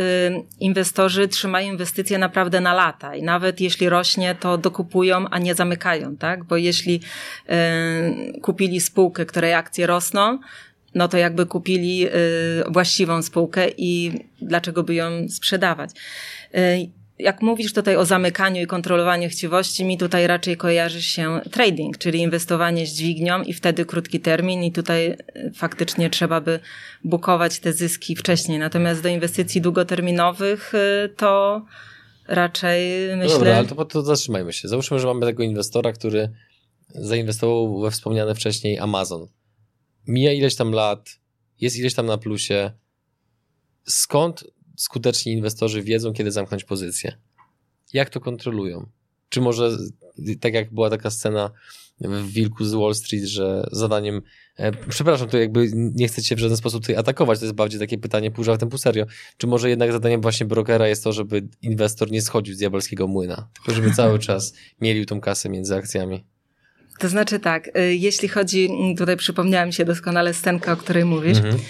inwestorzy 0.61 1.29
trzymają 1.29 1.73
inwestycje 1.73 2.19
naprawdę 2.19 2.61
na 2.61 2.75
lata 2.75 3.17
i 3.17 3.23
nawet 3.23 3.61
jeśli 3.61 3.89
rośnie, 3.89 4.37
to 4.41 4.59
dokupują, 4.59 5.29
a 5.31 5.39
nie 5.39 5.55
zamykają, 5.55 6.17
tak? 6.17 6.45
Bo 6.45 6.57
jeśli 6.57 7.01
y, 8.37 8.41
kupili 8.41 8.81
spółkę, 8.81 9.27
której 9.27 9.55
akcje 9.55 9.87
rosną, 9.87 10.39
no 10.95 11.09
to 11.09 11.19
jakby 11.19 11.47
kupili 11.47 12.07
y, 12.07 12.11
właściwą 12.69 13.23
spółkę 13.23 13.69
i 13.77 14.13
dlaczego 14.43 14.83
by 14.83 14.95
ją 14.95 15.29
sprzedawać? 15.29 15.91
Y, 17.21 17.23
jak 17.23 17.43
mówisz 17.43 17.73
tutaj 17.73 17.97
o 17.97 18.05
zamykaniu 18.05 18.63
i 18.63 18.67
kontrolowaniu 18.67 19.29
chciwości, 19.29 19.85
mi 19.85 19.99
tutaj 19.99 20.27
raczej 20.27 20.57
kojarzy 20.57 21.03
się 21.03 21.41
trading, 21.51 21.99
czyli 21.99 22.19
inwestowanie 22.21 22.87
z 22.87 22.93
dźwignią 22.93 23.43
i 23.43 23.53
wtedy 23.53 23.85
krótki 23.85 24.21
termin 24.21 24.63
i 24.63 24.73
tutaj 24.73 25.07
e, 25.07 25.17
faktycznie 25.55 26.11
trzeba 26.11 26.41
by 26.41 26.61
bukować 27.05 27.61
te 27.61 27.73
zyski 27.73 28.17
wcześniej. 28.17 28.59
Natomiast 28.59 29.03
do 29.03 29.09
inwestycji 29.09 29.61
długoterminowych 29.61 30.73
e, 30.75 31.09
to 31.09 31.65
raczej 32.29 33.09
myślę... 33.17 33.33
No 33.33 33.39
dobra, 33.39 33.57
ale 33.57 33.67
to, 33.67 33.85
to 33.85 34.03
zatrzymajmy 34.03 34.53
się. 34.53 34.69
Załóżmy, 34.69 34.99
że 34.99 35.07
mamy 35.07 35.27
tego 35.27 35.43
inwestora, 35.43 35.93
który 35.93 36.31
zainwestował 36.89 37.81
we 37.81 37.91
wspomniane 37.91 38.35
wcześniej 38.35 38.79
Amazon. 38.79 39.27
Mija 40.07 40.33
ileś 40.33 40.57
tam 40.57 40.73
lat, 40.73 41.11
jest 41.61 41.77
ileś 41.77 41.95
tam 41.95 42.07
na 42.07 42.19
plusie. 42.19 42.73
Skąd 43.85 44.45
skuteczni 44.77 45.33
inwestorzy 45.33 45.83
wiedzą, 45.83 46.13
kiedy 46.13 46.31
zamknąć 46.31 46.65
pozycję? 46.65 47.19
Jak 47.93 48.11
to 48.11 48.21
kontrolują? 48.21 48.87
Czy 49.29 49.41
może, 49.41 49.77
tak 50.41 50.55
jak 50.55 50.75
była 50.75 50.91
taka 50.91 51.11
scena 51.11 51.51
w 52.01 52.33
Wilku 52.33 52.65
z 52.65 52.75
Wall 52.75 52.95
Street, 52.95 53.25
że 53.25 53.67
zadaniem, 53.73 54.23
e, 54.57 54.73
przepraszam, 54.89 55.29
to 55.29 55.39
jakby 55.39 55.71
nie 55.75 56.09
chcę 56.09 56.23
cię 56.23 56.37
w 56.37 56.39
żaden 56.39 56.57
sposób 56.57 56.83
tutaj 56.83 56.97
atakować, 56.97 57.39
to 57.39 57.45
jest 57.45 57.57
bardziej 57.57 57.81
takie 57.81 57.99
pytanie 57.99 58.31
pół 58.31 58.45
żartem, 58.45 58.69
pół 58.69 58.79
serio. 58.79 59.07
Czy 59.37 59.47
może 59.47 59.71
jednak 59.71 59.93
zadaniem 59.93 60.21
właśnie 60.21 60.47
brokera 60.47 60.89
jest 60.89 61.05
to, 61.05 61.13
żeby 61.13 61.49
inwestor 61.63 62.11
nie 62.11 62.23
schodził 62.23 62.55
z 62.55 62.59
diabelskiego 62.59 63.07
młyna, 63.07 63.49
tylko 63.55 63.73
żeby 63.73 63.95
cały 63.95 64.19
czas 64.29 64.55
mielił 64.81 65.05
tą 65.05 65.21
kasę 65.21 65.49
między 65.49 65.75
akcjami? 65.75 66.25
To 66.99 67.09
znaczy 67.09 67.41
tak, 67.41 67.69
y, 67.79 67.95
jeśli 67.95 68.29
chodzi, 68.29 68.71
tutaj 68.99 69.17
przypomniała 69.17 69.67
mi 69.67 69.73
się 69.73 69.85
doskonale 69.85 70.35
scenka, 70.35 70.73
o 70.73 70.77
której 70.77 71.05
mówisz, 71.05 71.39
mhm. 71.39 71.55
Y, 71.57 71.61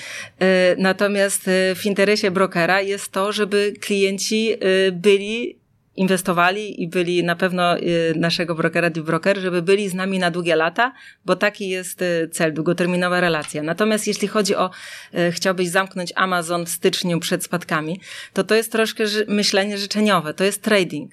natomiast 0.79 1.49
y, 1.49 1.75
w 1.75 1.87
interesie 1.87 2.31
brokera 2.31 2.81
jest 2.81 3.13
to, 3.13 3.33
żeby 3.33 3.73
klienci 3.81 4.55
byli 4.93 5.59
inwestowali 5.97 6.83
i 6.83 6.89
byli 6.89 7.25
na 7.25 7.37
pewno 7.37 7.77
naszego 8.17 8.55
brokera 8.55 8.91
Deep 8.91 9.07
Broker, 9.07 9.39
żeby 9.39 9.63
byli 9.63 9.89
z 9.89 9.95
nami 9.95 10.19
na 10.19 10.31
długie 10.31 10.57
lata, 10.57 10.93
bo 11.25 11.37
taki 11.37 11.69
jest 11.69 12.05
cel, 12.33 12.55
długoterminowa 12.55 13.21
relacja. 13.21 13.63
Natomiast 13.63 14.07
jeśli 14.07 14.29
chodzi 14.29 14.57
o 14.57 14.71
chciałbyś 15.31 15.69
zamknąć 15.69 16.13
Amazon 16.17 16.67
w 16.67 16.69
styczniu 16.69 17.21
przed 17.21 17.45
spadkami, 17.45 18.01
to 18.33 18.45
to 18.45 18.55
jest 18.55 18.73
troszkę 18.73 19.05
myślenie 19.29 19.79
życzeniowe, 19.79 20.35
to 20.35 20.45
jest 20.45 20.63
trading. 20.63 21.13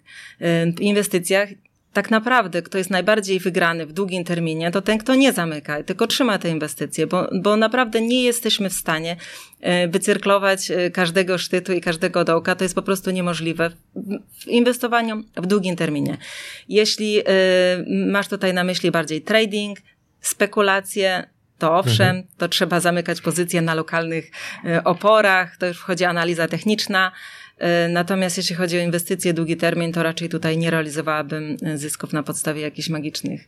W 0.77 0.81
inwestycjach 0.81 1.49
tak 1.93 2.11
naprawdę, 2.11 2.61
kto 2.61 2.77
jest 2.77 2.89
najbardziej 2.89 3.39
wygrany 3.39 3.85
w 3.85 3.93
długim 3.93 4.23
terminie, 4.23 4.71
to 4.71 4.81
ten, 4.81 4.97
kto 4.97 5.15
nie 5.15 5.33
zamyka, 5.33 5.83
tylko 5.83 6.07
trzyma 6.07 6.37
te 6.39 6.49
inwestycje, 6.49 7.07
bo, 7.07 7.27
bo 7.33 7.57
naprawdę 7.57 8.01
nie 8.01 8.23
jesteśmy 8.23 8.69
w 8.69 8.73
stanie 8.73 9.15
e, 9.61 9.87
wycyrklować 9.87 10.71
e, 10.71 10.91
każdego 10.91 11.37
sztytu 11.37 11.73
i 11.73 11.81
każdego 11.81 12.23
dołka. 12.23 12.55
To 12.55 12.63
jest 12.63 12.75
po 12.75 12.81
prostu 12.81 13.11
niemożliwe 13.11 13.69
w 14.39 14.47
inwestowaniu 14.47 15.23
w 15.37 15.47
długim 15.47 15.75
terminie. 15.75 16.17
Jeśli 16.69 17.19
e, 17.19 17.23
masz 17.87 18.27
tutaj 18.27 18.53
na 18.53 18.63
myśli 18.63 18.91
bardziej 18.91 19.21
trading, 19.21 19.79
spekulacje, 20.21 21.29
to 21.57 21.77
owszem, 21.77 22.07
mhm. 22.07 22.27
to 22.37 22.47
trzeba 22.47 22.79
zamykać 22.79 23.21
pozycje 23.21 23.61
na 23.61 23.73
lokalnych 23.73 24.31
oporach, 24.83 25.57
to 25.57 25.67
już 25.67 25.77
wchodzi 25.77 26.05
analiza 26.05 26.47
techniczna, 26.47 27.11
natomiast 27.89 28.37
jeśli 28.37 28.55
chodzi 28.55 28.77
o 28.77 28.81
inwestycje 28.81 29.33
długi 29.33 29.57
termin, 29.57 29.93
to 29.93 30.03
raczej 30.03 30.29
tutaj 30.29 30.57
nie 30.57 30.71
realizowałabym 30.71 31.57
e, 31.63 31.77
zysków 31.77 32.13
na 32.13 32.23
podstawie 32.23 32.61
jakichś 32.61 32.89
magicznych 32.89 33.47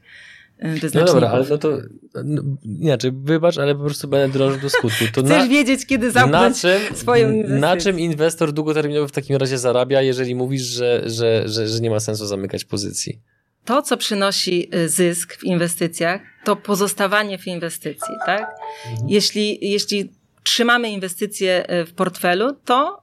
e. 0.59 0.75
No 0.93 1.05
dobra, 1.05 1.29
ale 1.29 1.45
no 1.49 1.57
to 1.57 1.77
no, 2.23 2.41
inaczej, 2.63 3.11
wybacz, 3.15 3.57
ale 3.57 3.75
po 3.75 3.83
prostu 3.83 4.07
będę 4.07 4.33
drążył 4.33 4.61
do 4.61 4.69
skutku. 4.69 5.05
To 5.13 5.23
Chcesz 5.23 5.37
na, 5.37 5.47
wiedzieć, 5.47 5.85
kiedy 5.85 6.11
zamknąć 6.11 6.61
czym, 6.61 6.95
swoją 6.95 7.31
inwestycję. 7.31 7.59
Na 7.59 7.77
czym 7.77 7.99
inwestor 7.99 8.53
długoterminowy 8.53 9.07
w 9.07 9.11
takim 9.11 9.35
razie 9.35 9.57
zarabia, 9.57 10.01
jeżeli 10.01 10.35
mówisz, 10.35 10.61
że, 10.61 11.01
że, 11.05 11.43
że, 11.45 11.67
że 11.67 11.79
nie 11.79 11.89
ma 11.89 11.99
sensu 11.99 12.25
zamykać 12.25 12.65
pozycji? 12.65 13.19
To, 13.65 13.81
co 13.81 13.97
przynosi 13.97 14.69
zysk 14.85 15.37
w 15.37 15.43
inwestycjach, 15.43 16.21
to 16.43 16.55
pozostawanie 16.55 17.37
w 17.37 17.47
inwestycji, 17.47 18.13
tak? 18.25 18.55
Mhm. 18.91 19.09
Jeśli, 19.09 19.71
jeśli 19.71 20.11
trzymamy 20.43 20.89
inwestycje 20.89 21.65
w 21.87 21.93
portfelu, 21.93 22.53
to 22.65 23.02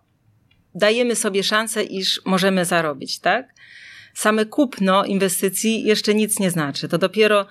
dajemy 0.75 1.17
sobie 1.17 1.43
szansę, 1.43 1.83
iż 1.83 2.21
możemy 2.25 2.65
zarobić, 2.65 3.19
tak? 3.19 3.55
Same 4.15 4.47
kupno 4.47 5.05
inwestycji 5.05 5.85
jeszcze 5.85 6.15
nic 6.15 6.39
nie 6.39 6.51
znaczy. 6.51 6.89
To 6.89 6.99
dopiero 6.99 7.47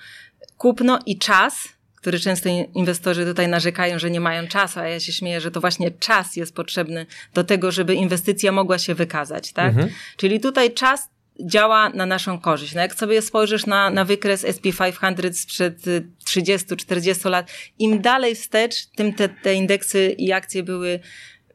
kupno 0.58 1.00
i 1.06 1.18
czas, 1.18 1.70
który 1.96 2.20
często 2.20 2.50
inwestorzy 2.76 3.26
tutaj 3.26 3.48
narzekają, 3.48 4.00
że 4.00 4.12
nie 4.12 4.20
mają 4.20 4.48
czasu, 4.48 4.80
a 4.80 4.88
ja 4.88 5.00
się 5.00 5.14
śmieję, 5.14 5.42
że 5.42 5.52
to 5.52 5.62
właśnie 5.62 5.92
czas 5.92 6.36
jest 6.36 6.56
potrzebny 6.56 7.06
do 7.34 7.44
tego, 7.44 7.72
żeby 7.72 7.96
inwestycja 7.96 8.52
mogła 8.52 8.78
się 8.78 8.96
wykazać, 8.96 9.54
tak? 9.54 9.70
Mhm. 9.70 9.90
Czyli 10.18 10.40
tutaj 10.40 10.74
czas 10.74 11.10
działa 11.40 11.90
na 11.90 12.06
naszą 12.06 12.40
korzyść. 12.40 12.76
No 12.76 12.82
jak 12.82 12.96
sobie 12.96 13.22
spojrzysz 13.22 13.66
na, 13.66 13.90
na 13.90 14.06
wykres 14.06 14.46
SP500 14.46 15.34
sprzed 15.34 15.78
30-40 16.26 17.30
lat, 17.30 17.52
im 17.80 18.02
dalej 18.02 18.36
wstecz, 18.36 18.86
tym 18.86 19.14
te, 19.14 19.30
te 19.30 19.54
indeksy 19.54 20.16
i 20.18 20.32
akcje 20.32 20.64
były 20.64 21.00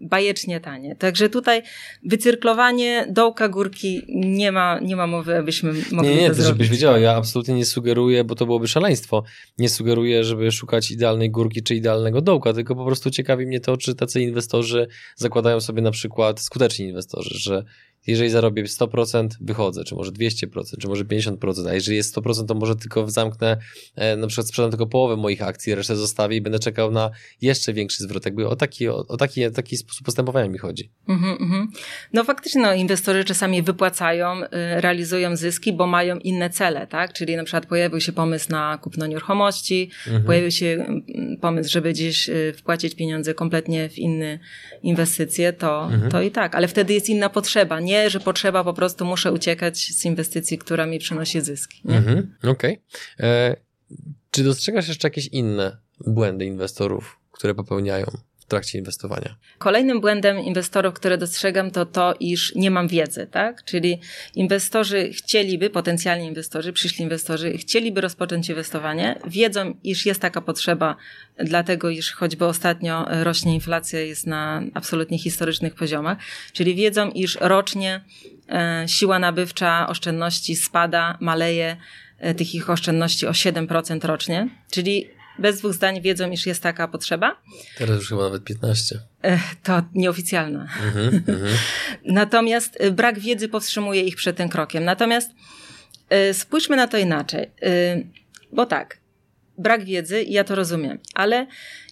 bajecznie 0.04 0.60
tanie. 0.60 0.96
Także 0.96 1.28
tutaj 1.28 1.62
wycyrklowanie 2.04 3.06
dołka 3.10 3.48
górki 3.48 4.02
nie 4.08 4.52
ma, 4.52 4.80
nie 4.80 4.96
ma 4.96 5.06
mowy, 5.06 5.36
abyśmy 5.36 5.72
mogli 5.92 6.10
Nie, 6.10 6.20
nie, 6.20 6.30
to 6.30 6.42
żebyś 6.42 6.68
wiedziała, 6.68 6.98
ja 6.98 7.16
absolutnie 7.16 7.54
nie 7.54 7.66
sugeruję, 7.66 8.24
bo 8.24 8.34
to 8.34 8.46
byłoby 8.46 8.68
szaleństwo. 8.68 9.24
Nie 9.58 9.68
sugeruję, 9.68 10.24
żeby 10.24 10.52
szukać 10.52 10.90
idealnej 10.90 11.30
górki 11.30 11.62
czy 11.62 11.74
idealnego 11.74 12.20
dołka, 12.20 12.52
tylko 12.52 12.74
po 12.74 12.84
prostu 12.84 13.10
ciekawi 13.10 13.46
mnie 13.46 13.60
to, 13.60 13.76
czy 13.76 13.94
tacy 13.94 14.22
inwestorzy 14.22 14.86
zakładają 15.16 15.60
sobie 15.60 15.82
na 15.82 15.90
przykład, 15.90 16.40
skuteczni 16.40 16.86
inwestorzy, 16.86 17.38
że 17.38 17.64
jeżeli 18.06 18.30
zarobię 18.30 18.64
100%, 18.64 19.28
wychodzę, 19.40 19.84
czy 19.84 19.94
może 19.94 20.12
200%, 20.12 20.78
czy 20.80 20.88
może 20.88 21.04
50%, 21.04 21.68
a 21.68 21.74
jeżeli 21.74 21.96
jest 21.96 22.16
100%, 22.16 22.46
to 22.46 22.54
może 22.54 22.76
tylko 22.76 23.10
zamknę, 23.10 23.56
e, 23.96 24.16
na 24.16 24.26
przykład 24.26 24.48
sprzedam 24.48 24.70
tylko 24.70 24.86
połowę 24.86 25.16
moich 25.16 25.42
akcji, 25.42 25.74
resztę 25.74 25.96
zostawię 25.96 26.36
i 26.36 26.40
będę 26.40 26.58
czekał 26.58 26.90
na 26.90 27.10
jeszcze 27.40 27.72
większy 27.72 28.02
zwrot. 28.02 28.24
Jakby 28.24 28.48
o 28.48 28.56
taki, 28.56 28.88
o, 28.88 28.96
o 28.96 29.16
taki, 29.16 29.50
taki 29.50 29.76
sposób 29.76 30.06
postępowania 30.06 30.48
mi 30.48 30.58
chodzi. 30.58 30.90
Mm 31.08 31.20
-hmm. 31.20 31.66
No 32.12 32.24
faktycznie, 32.24 32.62
no, 32.62 32.74
inwestorzy 32.74 33.24
czasami 33.24 33.62
wypłacają, 33.62 34.44
y, 34.44 34.48
realizują 34.80 35.36
zyski, 35.36 35.72
bo 35.72 35.86
mają 35.86 36.18
inne 36.18 36.50
cele, 36.50 36.86
tak? 36.86 37.12
Czyli 37.12 37.36
na 37.36 37.44
przykład 37.44 37.66
pojawił 37.66 38.00
się 38.00 38.12
pomysł 38.12 38.50
na 38.50 38.78
kupno 38.78 39.06
nieruchomości, 39.06 39.90
mm 40.06 40.22
-hmm. 40.22 40.26
pojawił 40.26 40.50
się 40.50 40.66
mm, 40.66 41.02
pomysł, 41.40 41.70
żeby 41.70 41.92
gdzieś 41.92 42.28
y, 42.28 42.52
wpłacić 42.56 42.94
pieniądze 42.94 43.34
kompletnie 43.34 43.88
w 43.88 43.98
inne 43.98 44.38
inwestycje, 44.82 45.52
to, 45.52 45.86
mm 45.86 46.00
-hmm. 46.00 46.10
to 46.10 46.22
i 46.22 46.30
tak. 46.30 46.54
Ale 46.54 46.68
wtedy 46.68 46.94
jest 46.94 47.08
inna 47.08 47.28
potrzeba. 47.28 47.80
Nie 47.80 47.93
nie, 47.94 48.10
że 48.10 48.20
potrzeba, 48.20 48.64
po 48.64 48.74
prostu 48.74 49.04
muszę 49.04 49.32
uciekać 49.32 49.78
z 49.78 50.04
inwestycji, 50.04 50.58
która 50.58 50.86
mi 50.86 50.98
przynosi 50.98 51.40
zyski. 51.40 51.82
Mhm, 51.88 52.36
Okej. 52.38 52.52
Okay. 52.54 53.28
E, 53.28 53.56
czy 54.30 54.44
dostrzegasz 54.44 54.88
jeszcze 54.88 55.08
jakieś 55.08 55.26
inne 55.26 55.76
błędy 56.06 56.44
inwestorów, 56.44 57.20
które 57.30 57.54
popełniają? 57.54 58.06
Trakcie 58.54 58.78
inwestowania. 58.78 59.36
Kolejnym 59.58 60.00
błędem 60.00 60.38
inwestorów, 60.38 60.94
które 60.94 61.18
dostrzegam, 61.18 61.70
to 61.70 61.86
to, 61.86 62.14
iż 62.20 62.54
nie 62.54 62.70
mam 62.70 62.88
wiedzy, 62.88 63.26
tak? 63.30 63.64
Czyli 63.64 64.00
inwestorzy 64.34 65.12
chcieliby, 65.12 65.70
potencjalni 65.70 66.26
inwestorzy, 66.26 66.72
przyszli 66.72 67.02
inwestorzy, 67.02 67.58
chcieliby 67.58 68.00
rozpocząć 68.00 68.48
inwestowanie, 68.48 69.18
wiedzą, 69.26 69.74
iż 69.84 70.06
jest 70.06 70.20
taka 70.20 70.40
potrzeba, 70.40 70.96
dlatego 71.38 71.90
iż 71.90 72.12
choćby 72.12 72.44
ostatnio 72.44 73.06
rośnie 73.22 73.54
inflacja, 73.54 74.00
jest 74.00 74.26
na 74.26 74.62
absolutnie 74.74 75.18
historycznych 75.18 75.74
poziomach, 75.74 76.18
czyli 76.52 76.74
wiedzą, 76.74 77.10
iż 77.10 77.38
rocznie 77.40 78.00
e, 78.48 78.84
siła 78.88 79.18
nabywcza 79.18 79.88
oszczędności 79.88 80.56
spada, 80.56 81.18
maleje, 81.20 81.76
e, 82.18 82.34
tych 82.34 82.54
ich 82.54 82.70
oszczędności 82.70 83.26
o 83.26 83.30
7% 83.30 84.04
rocznie, 84.04 84.48
czyli 84.70 85.14
bez 85.38 85.58
dwóch 85.58 85.72
zdań 85.72 86.00
wiedzą, 86.00 86.30
iż 86.30 86.46
jest 86.46 86.62
taka 86.62 86.88
potrzeba. 86.88 87.42
Teraz 87.78 87.96
już 87.96 88.08
chyba 88.08 88.22
nawet 88.22 88.44
15. 88.44 88.98
To 89.62 89.82
nieoficjalna. 89.94 90.68
Mhm, 90.86 91.24
mhm. 91.28 91.56
Natomiast 92.04 92.80
y, 92.80 92.92
brak 92.92 93.18
wiedzy 93.18 93.48
powstrzymuje 93.48 94.02
ich 94.02 94.16
przed 94.16 94.36
tym 94.36 94.48
krokiem. 94.48 94.84
Natomiast 94.84 95.30
y, 96.30 96.34
spójrzmy 96.34 96.76
na 96.76 96.86
to 96.86 96.98
inaczej. 96.98 97.50
Y, 97.62 98.06
bo 98.52 98.66
tak, 98.66 98.98
brak 99.58 99.84
wiedzy, 99.84 100.24
ja 100.24 100.44
to 100.44 100.54
rozumiem, 100.54 100.98
ale 101.14 101.46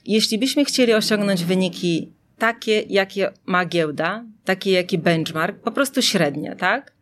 jeśli 0.05 0.39
byśmy 0.39 0.65
chcieli 0.65 0.95
osiągnąć 0.95 1.45
wyniki 1.45 2.13
takie, 2.39 2.81
jakie 2.81 3.33
ma 3.47 3.65
giełda, 3.65 4.25
takie, 4.45 4.71
jaki 4.71 4.99
benchmark, 4.99 5.59
po 5.61 5.73
prostu 5.73 6.03
średnie, 6.03 6.57
tak? 6.57 6.93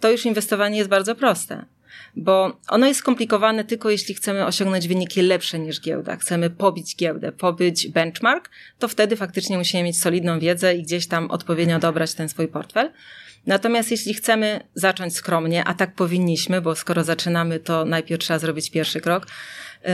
To 0.00 0.10
już 0.10 0.26
inwestowanie 0.26 0.78
jest 0.78 0.90
bardzo 0.90 1.14
proste 1.14 1.64
bo 2.16 2.60
ono 2.68 2.86
jest 2.86 3.00
skomplikowane 3.00 3.64
tylko 3.64 3.90
jeśli 3.90 4.14
chcemy 4.14 4.46
osiągnąć 4.46 4.88
wyniki 4.88 5.22
lepsze 5.22 5.58
niż 5.58 5.80
giełda. 5.80 6.16
Chcemy 6.16 6.50
pobić 6.50 6.96
giełdę, 6.96 7.32
pobić 7.32 7.88
benchmark, 7.88 8.50
to 8.78 8.88
wtedy 8.88 9.16
faktycznie 9.16 9.58
musimy 9.58 9.82
mieć 9.82 10.00
solidną 10.00 10.38
wiedzę 10.38 10.74
i 10.74 10.82
gdzieś 10.82 11.06
tam 11.06 11.30
odpowiednio 11.30 11.78
dobrać 11.78 12.14
ten 12.14 12.28
swój 12.28 12.48
portfel. 12.48 12.90
Natomiast 13.46 13.90
jeśli 13.90 14.14
chcemy 14.14 14.60
zacząć 14.74 15.16
skromnie, 15.16 15.64
a 15.64 15.74
tak 15.74 15.94
powinniśmy, 15.94 16.60
bo 16.60 16.76
skoro 16.76 17.04
zaczynamy, 17.04 17.60
to 17.60 17.84
najpierw 17.84 18.20
trzeba 18.20 18.38
zrobić 18.38 18.70
pierwszy 18.70 19.00
krok, 19.00 19.26
y, 19.26 19.88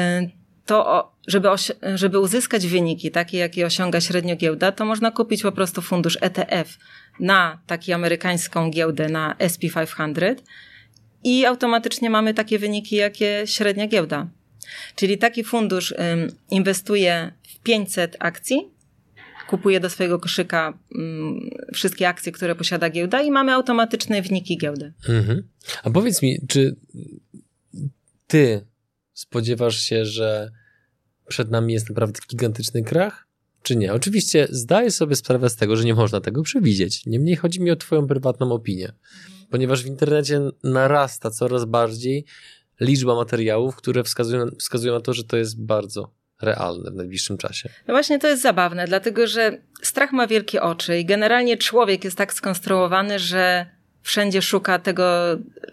to 0.66 1.12
żeby, 1.26 1.48
żeby 1.94 2.18
uzyskać 2.18 2.66
wyniki 2.66 3.10
takie, 3.10 3.38
jakie 3.38 3.66
osiąga 3.66 4.00
średnio 4.00 4.36
giełda, 4.36 4.72
to 4.72 4.84
można 4.84 5.10
kupić 5.10 5.42
po 5.42 5.52
prostu 5.52 5.82
fundusz 5.82 6.18
ETF 6.20 6.78
na 7.20 7.58
taką 7.66 7.94
amerykańską 7.94 8.70
giełdę, 8.70 9.08
na 9.08 9.34
SP500 9.38 10.34
i 11.24 11.44
automatycznie 11.46 12.10
mamy 12.10 12.34
takie 12.34 12.58
wyniki, 12.58 12.96
jakie 12.96 13.42
średnia 13.46 13.86
giełda. 13.86 14.30
Czyli 14.96 15.18
taki 15.18 15.44
fundusz 15.44 15.94
inwestuje 16.50 17.32
w 17.42 17.62
500 17.62 18.16
akcji, 18.18 18.58
kupuje 19.48 19.80
do 19.80 19.90
swojego 19.90 20.18
koszyka 20.18 20.78
wszystkie 21.74 22.08
akcje, 22.08 22.32
które 22.32 22.54
posiada 22.54 22.90
giełda 22.90 23.22
i 23.22 23.30
mamy 23.30 23.52
automatyczne 23.52 24.22
wyniki 24.22 24.58
giełdy. 24.58 24.92
Mhm. 25.08 25.48
A 25.82 25.90
powiedz 25.90 26.22
mi, 26.22 26.38
czy 26.48 26.76
ty 28.26 28.66
spodziewasz 29.12 29.78
się, 29.78 30.04
że 30.04 30.50
przed 31.28 31.50
nami 31.50 31.72
jest 31.72 31.88
naprawdę 31.88 32.20
gigantyczny 32.30 32.82
krach? 32.82 33.26
Czy 33.62 33.76
nie? 33.76 33.92
Oczywiście 33.92 34.46
zdaję 34.50 34.90
sobie 34.90 35.16
sprawę 35.16 35.50
z 35.50 35.56
tego, 35.56 35.76
że 35.76 35.84
nie 35.84 35.94
można 35.94 36.20
tego 36.20 36.42
przewidzieć. 36.42 37.06
Niemniej 37.06 37.36
chodzi 37.36 37.60
mi 37.60 37.70
o 37.70 37.76
Twoją 37.76 38.06
prywatną 38.06 38.52
opinię, 38.52 38.92
ponieważ 39.52 39.82
w 39.82 39.86
internecie 39.86 40.40
narasta 40.64 41.30
coraz 41.30 41.64
bardziej 41.64 42.24
liczba 42.80 43.14
materiałów, 43.14 43.76
które 43.76 44.04
wskazują, 44.04 44.46
wskazują 44.58 44.94
na 44.94 45.00
to, 45.00 45.12
że 45.12 45.24
to 45.24 45.36
jest 45.36 45.62
bardzo 45.62 46.12
realne 46.42 46.90
w 46.90 46.94
najbliższym 46.94 47.38
czasie. 47.38 47.68
No 47.88 47.94
właśnie 47.94 48.18
to 48.18 48.28
jest 48.28 48.42
zabawne, 48.42 48.86
dlatego 48.86 49.26
że 49.26 49.58
strach 49.82 50.12
ma 50.12 50.26
wielkie 50.26 50.62
oczy 50.62 50.98
i 50.98 51.04
generalnie 51.04 51.56
człowiek 51.56 52.04
jest 52.04 52.16
tak 52.16 52.34
skonstruowany, 52.34 53.18
że 53.18 53.66
wszędzie 54.02 54.42
szuka 54.42 54.78
tego, 54.78 55.04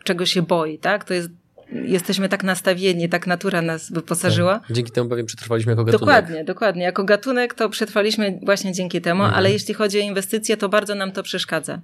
czego 0.03 0.25
się 0.25 0.41
boi, 0.41 0.79
tak? 0.79 1.03
To 1.03 1.13
jest 1.13 1.29
jesteśmy 1.71 2.29
tak 2.29 2.43
nastawieni, 2.43 3.09
tak 3.09 3.27
natura 3.27 3.61
nas 3.61 3.91
wyposażyła. 3.91 4.59
Tak. 4.59 4.71
Dzięki 4.71 4.91
temu 4.91 5.09
pewnie 5.09 5.25
przetrwaliśmy 5.25 5.71
jako 5.71 5.83
gatunek. 5.83 5.99
Dokładnie, 5.99 6.43
dokładnie. 6.43 6.83
Jako 6.83 7.03
gatunek 7.03 7.53
to 7.53 7.69
przetrwaliśmy 7.69 8.39
właśnie 8.43 8.73
dzięki 8.73 9.01
temu, 9.01 9.23
mhm. 9.23 9.37
ale 9.37 9.51
jeśli 9.51 9.73
chodzi 9.73 9.99
o 9.99 10.01
inwestycje, 10.01 10.57
to 10.57 10.69
bardzo 10.69 10.95
nam 10.95 11.11
to 11.11 11.23
przeszkadza. 11.23 11.81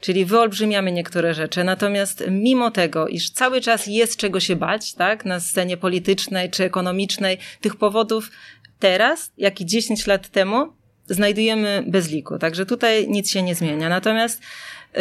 Czyli 0.00 0.24
wyolbrzymiamy 0.24 0.92
niektóre 0.92 1.34
rzeczy. 1.34 1.64
Natomiast 1.64 2.24
mimo 2.30 2.70
tego, 2.70 3.08
iż 3.08 3.30
cały 3.30 3.60
czas 3.60 3.86
jest 3.86 4.16
czego 4.16 4.40
się 4.40 4.56
bać, 4.56 4.94
tak, 4.94 5.24
na 5.24 5.40
scenie 5.40 5.76
politycznej 5.76 6.50
czy 6.50 6.64
ekonomicznej, 6.64 7.38
tych 7.60 7.76
powodów 7.76 8.30
teraz, 8.78 9.32
jak 9.38 9.60
i 9.60 9.66
10 9.66 10.06
lat 10.06 10.28
temu, 10.28 10.72
znajdujemy 11.06 11.84
bez 11.86 12.10
liku. 12.10 12.38
Także 12.38 12.66
tutaj 12.66 13.08
nic 13.08 13.30
się 13.30 13.42
nie 13.42 13.54
zmienia. 13.54 13.88
Natomiast 13.88 14.42
yy, 14.94 15.00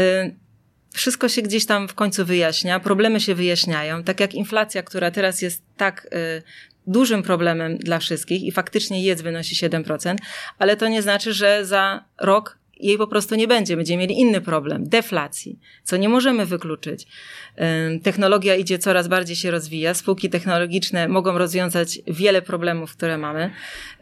wszystko 0.97 1.29
się 1.29 1.41
gdzieś 1.41 1.65
tam 1.65 1.87
w 1.87 1.93
końcu 1.93 2.25
wyjaśnia, 2.25 2.79
problemy 2.79 3.19
się 3.19 3.35
wyjaśniają, 3.35 4.03
tak 4.03 4.19
jak 4.19 4.33
inflacja, 4.33 4.83
która 4.83 5.11
teraz 5.11 5.41
jest 5.41 5.63
tak 5.77 6.07
y, 6.13 6.43
dużym 6.87 7.23
problemem 7.23 7.77
dla 7.77 7.99
wszystkich 7.99 8.43
i 8.43 8.51
faktycznie 8.51 9.03
jest, 9.03 9.23
wynosi 9.23 9.55
7%, 9.55 10.15
ale 10.59 10.77
to 10.77 10.87
nie 10.87 11.01
znaczy, 11.01 11.33
że 11.33 11.65
za 11.65 12.05
rok 12.21 12.57
jej 12.79 12.97
po 12.97 13.07
prostu 13.07 13.35
nie 13.35 13.47
będzie. 13.47 13.77
Będziemy 13.77 14.01
mieli 14.01 14.19
inny 14.19 14.41
problem, 14.41 14.89
deflacji, 14.89 15.59
co 15.83 15.97
nie 15.97 16.09
możemy 16.09 16.45
wykluczyć. 16.45 17.07
Y, 17.93 17.99
technologia 17.99 18.55
idzie 18.55 18.79
coraz 18.79 19.07
bardziej 19.07 19.35
się 19.35 19.51
rozwija, 19.51 19.93
spółki 19.93 20.29
technologiczne 20.29 21.07
mogą 21.07 21.37
rozwiązać 21.37 21.99
wiele 22.07 22.41
problemów, 22.41 22.91
które 22.91 23.17
mamy. 23.17 23.51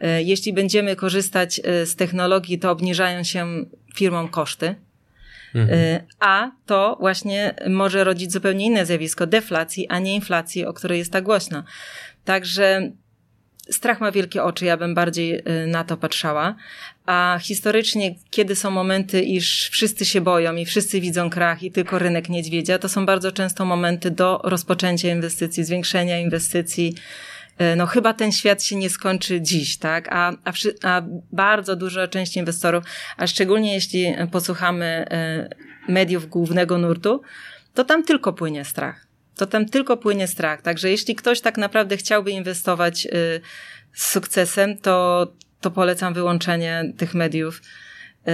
Y, 0.02 0.22
jeśli 0.22 0.52
będziemy 0.52 0.96
korzystać 0.96 1.58
y, 1.58 1.86
z 1.86 1.96
technologii, 1.96 2.58
to 2.58 2.70
obniżają 2.70 3.24
się 3.24 3.46
firmom 3.94 4.28
koszty, 4.28 4.74
Mhm. 5.56 5.78
Y, 5.78 6.04
a 6.20 6.50
to 6.66 6.96
właśnie 7.00 7.54
może 7.68 8.04
rodzić 8.04 8.32
zupełnie 8.32 8.66
inne 8.66 8.86
zjawisko 8.86 9.26
deflacji, 9.26 9.88
a 9.88 9.98
nie 9.98 10.14
inflacji, 10.14 10.66
o 10.66 10.72
której 10.72 10.98
jest 10.98 11.12
tak 11.12 11.24
głośno. 11.24 11.64
Także 12.24 12.92
strach 13.70 14.00
ma 14.00 14.12
wielkie 14.12 14.42
oczy, 14.42 14.64
ja 14.64 14.76
bym 14.76 14.94
bardziej 14.94 15.38
y, 15.38 15.66
na 15.66 15.84
to 15.84 15.96
patrzała. 15.96 16.54
A 17.06 17.38
historycznie, 17.42 18.14
kiedy 18.30 18.56
są 18.56 18.70
momenty, 18.70 19.22
iż 19.22 19.68
wszyscy 19.72 20.04
się 20.04 20.20
boją 20.20 20.56
i 20.56 20.66
wszyscy 20.66 21.00
widzą 21.00 21.30
krach 21.30 21.62
i 21.62 21.72
tylko 21.72 21.98
rynek 21.98 22.28
niedźwiedzia, 22.28 22.78
to 22.78 22.88
są 22.88 23.06
bardzo 23.06 23.32
często 23.32 23.64
momenty 23.64 24.10
do 24.10 24.40
rozpoczęcia 24.44 25.12
inwestycji, 25.12 25.64
zwiększenia 25.64 26.18
inwestycji, 26.18 26.94
no 27.76 27.86
chyba 27.86 28.14
ten 28.14 28.32
świat 28.32 28.62
się 28.62 28.76
nie 28.76 28.90
skończy 28.90 29.40
dziś, 29.40 29.78
tak? 29.78 30.08
A, 30.10 30.32
a, 30.44 30.52
a 30.82 31.02
bardzo 31.32 31.76
duża 31.76 32.08
część 32.08 32.36
inwestorów, 32.36 32.84
a 33.16 33.26
szczególnie 33.26 33.74
jeśli 33.74 34.14
posłuchamy 34.32 34.84
e, 34.84 35.48
mediów 35.88 36.28
głównego 36.28 36.78
nurtu, 36.78 37.22
to 37.74 37.84
tam 37.84 38.04
tylko 38.04 38.32
płynie 38.32 38.64
strach. 38.64 39.06
To 39.36 39.46
tam 39.46 39.66
tylko 39.66 39.96
płynie 39.96 40.26
strach. 40.26 40.62
Także 40.62 40.90
jeśli 40.90 41.14
ktoś 41.14 41.40
tak 41.40 41.58
naprawdę 41.58 41.96
chciałby 41.96 42.30
inwestować 42.30 43.06
e, 43.06 43.10
z 43.92 44.10
sukcesem, 44.10 44.78
to, 44.78 45.26
to 45.60 45.70
polecam 45.70 46.14
wyłączenie 46.14 46.92
tych 46.96 47.14
mediów 47.14 47.60
E, 47.62 47.85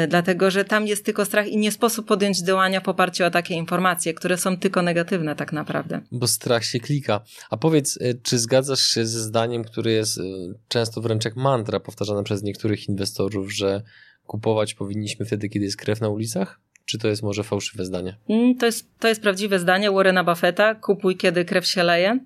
dlatego 0.09 0.50
że 0.50 0.64
tam 0.64 0.87
jest 0.87 1.05
tylko 1.05 1.24
strach 1.24 1.48
i 1.48 1.57
nie 1.57 1.72
sposób 1.72 2.07
podjąć 2.07 2.38
działania 2.38 2.81
w 2.81 2.88
oparciu 2.88 3.24
o 3.24 3.31
takie 3.31 3.55
informacje, 3.55 4.14
które 4.14 4.38
są 4.38 4.57
tylko 4.57 4.83
negatywne 4.83 5.37
tak 5.37 5.52
naprawdę. 5.52 6.00
Bo 6.12 6.26
strach 6.26 6.64
się 6.64 6.81
klika. 6.81 7.20
A 7.50 7.57
powiedz, 7.57 7.98
e, 8.00 8.14
czy 8.14 8.38
zgadzasz 8.38 8.83
się 8.83 9.07
ze 9.07 9.20
zdaniem, 9.20 9.64
które 9.64 9.92
jest 9.92 10.18
e, 10.18 10.22
często 10.68 11.00
wręcz 11.00 11.24
jak 11.24 11.37
mantra 11.37 11.81
powtarzane 11.81 12.24
przez 12.24 12.42
niektórych 12.42 12.88
inwestorów, 12.88 13.52
że 13.52 13.83
kupować 14.26 14.74
powinniśmy 14.74 15.26
wtedy, 15.26 15.48
kiedy 15.48 15.64
jest 15.64 15.76
krew 15.76 16.00
na 16.00 16.09
ulicach? 16.09 16.61
Czy 16.85 16.98
to 16.98 17.09
jest 17.09 17.22
może 17.22 17.42
fałszywe 17.42 17.85
zdanie? 17.85 18.16
Mm, 18.28 18.57
to 18.57 18.66
jest, 18.66 18.98
to 18.98 19.09
jest 19.09 19.22
prawdziwe 19.22 19.59
zdanie 19.59 19.90
Warrena 19.90 20.24
Buffetta. 20.24 20.74
Kupuj, 20.74 21.16
kiedy 21.16 21.44
krew 21.44 21.66
się 21.66 21.83
leje. 21.83 22.18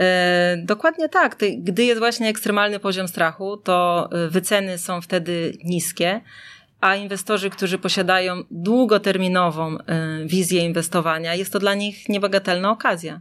E, 0.00 0.56
dokładnie 0.64 1.08
tak. 1.08 1.36
Gdy 1.58 1.84
jest 1.84 1.98
właśnie 1.98 2.28
ekstremalny 2.28 2.80
poziom 2.80 3.08
strachu, 3.08 3.56
to 3.56 4.08
wyceny 4.30 4.78
są 4.78 5.00
wtedy 5.00 5.52
niskie 5.64 6.20
a 6.80 6.96
inwestorzy, 6.96 7.50
którzy 7.50 7.78
posiadają 7.78 8.42
długoterminową 8.50 9.76
y, 9.76 9.80
wizję 10.26 10.64
inwestowania, 10.64 11.34
jest 11.34 11.52
to 11.52 11.58
dla 11.58 11.74
nich 11.74 12.08
niebagatelna 12.08 12.70
okazja. 12.70 13.20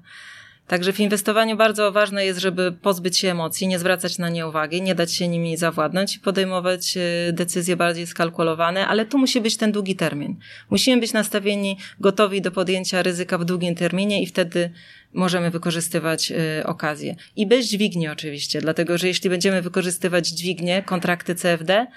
Także 0.67 0.93
w 0.93 0.99
inwestowaniu 0.99 1.57
bardzo 1.57 1.91
ważne 1.91 2.25
jest, 2.25 2.39
żeby 2.39 2.71
pozbyć 2.71 3.17
się 3.17 3.31
emocji, 3.31 3.67
nie 3.67 3.79
zwracać 3.79 4.17
na 4.17 4.29
nie 4.29 4.47
uwagi, 4.47 4.81
nie 4.81 4.95
dać 4.95 5.13
się 5.13 5.27
nimi 5.27 5.57
zawładnąć 5.57 6.15
i 6.15 6.19
podejmować 6.19 6.97
y, 6.97 7.33
decyzje 7.33 7.75
bardziej 7.75 8.07
skalkulowane, 8.07 8.87
ale 8.87 9.05
tu 9.05 9.17
musi 9.17 9.41
być 9.41 9.57
ten 9.57 9.71
długi 9.71 9.95
termin. 9.95 10.35
Musimy 10.69 11.01
być 11.01 11.13
nastawieni, 11.13 11.77
gotowi 11.99 12.41
do 12.41 12.51
podjęcia 12.51 13.03
ryzyka 13.03 13.37
w 13.37 13.45
długim 13.45 13.75
terminie 13.75 14.23
i 14.23 14.25
wtedy 14.25 14.71
możemy 15.13 15.51
wykorzystywać 15.51 16.31
y, 16.31 16.63
okazję. 16.65 17.15
I 17.35 17.47
bez 17.47 17.65
dźwigni 17.65 18.07
oczywiście, 18.07 18.61
dlatego 18.61 18.97
że 18.97 19.07
jeśli 19.07 19.29
będziemy 19.29 19.61
wykorzystywać 19.61 20.27
dźwignię, 20.27 20.83
kontrakty 20.83 21.35
CFD, 21.35 21.87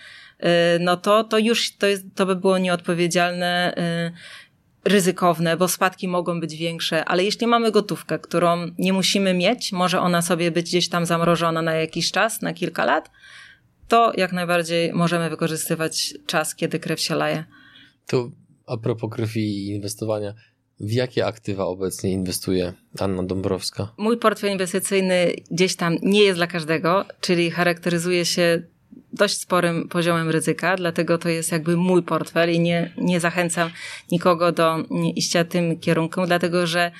no 0.80 0.96
to, 0.96 1.24
to 1.24 1.38
już 1.38 1.76
to, 1.76 1.86
jest, 1.86 2.04
to 2.14 2.26
by 2.26 2.36
było 2.36 2.58
nieodpowiedzialne, 2.58 3.74
y, 3.78 4.12
ryzykowne, 4.88 5.56
bo 5.56 5.68
spadki 5.68 6.08
mogą 6.08 6.40
być 6.40 6.56
większe, 6.56 7.04
ale 7.04 7.24
jeśli 7.24 7.46
mamy 7.46 7.72
gotówkę, 7.72 8.18
którą 8.18 8.70
nie 8.78 8.92
musimy 8.92 9.34
mieć, 9.34 9.72
może 9.72 10.00
ona 10.00 10.22
sobie 10.22 10.50
być 10.50 10.66
gdzieś 10.66 10.88
tam 10.88 11.06
zamrożona 11.06 11.62
na 11.62 11.74
jakiś 11.74 12.12
czas, 12.12 12.42
na 12.42 12.52
kilka 12.52 12.84
lat, 12.84 13.10
to 13.88 14.12
jak 14.16 14.32
najbardziej 14.32 14.92
możemy 14.92 15.30
wykorzystywać 15.30 16.14
czas, 16.26 16.54
kiedy 16.54 16.78
krew 16.78 17.00
się 17.00 17.14
laje. 17.14 17.44
To 18.06 18.30
a 18.66 18.76
propos 18.76 19.10
krwi 19.10 19.40
i 19.40 19.68
inwestowania, 19.68 20.34
w 20.80 20.92
jakie 20.92 21.26
aktywa 21.26 21.64
obecnie 21.64 22.12
inwestuje 22.12 22.72
Anna 22.98 23.22
Dąbrowska? 23.22 23.92
Mój 23.96 24.18
portfel 24.18 24.52
inwestycyjny 24.52 25.32
gdzieś 25.50 25.76
tam 25.76 25.96
nie 26.02 26.22
jest 26.22 26.38
dla 26.38 26.46
każdego, 26.46 27.04
czyli 27.20 27.50
charakteryzuje 27.50 28.24
się 28.24 28.62
dość 29.16 29.40
sporym 29.40 29.88
poziomem 29.88 30.30
ryzyka, 30.30 30.76
dlatego 30.76 31.18
to 31.18 31.28
jest 31.28 31.52
jakby 31.52 31.76
mój 31.76 32.02
portfel 32.02 32.52
i 32.52 32.60
nie, 32.60 32.92
nie 32.98 33.20
zachęcam 33.20 33.70
nikogo 34.12 34.52
do 34.52 34.76
iścia 35.14 35.44
tym 35.44 35.78
kierunkiem, 35.80 36.26
dlatego 36.26 36.66
że 36.66 36.90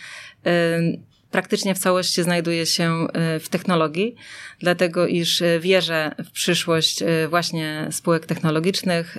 y, 0.47 1.01
praktycznie 1.31 1.75
w 1.75 1.79
całości 1.79 2.23
znajduje 2.23 2.67
się 2.67 3.07
y, 3.37 3.41
w 3.41 3.49
technologii, 3.49 4.15
dlatego 4.61 5.07
iż 5.07 5.43
wierzę 5.61 6.15
w 6.25 6.31
przyszłość 6.31 7.03
y, 7.03 7.29
właśnie 7.29 7.89
spółek 7.91 8.27
technologicznych 8.27 9.19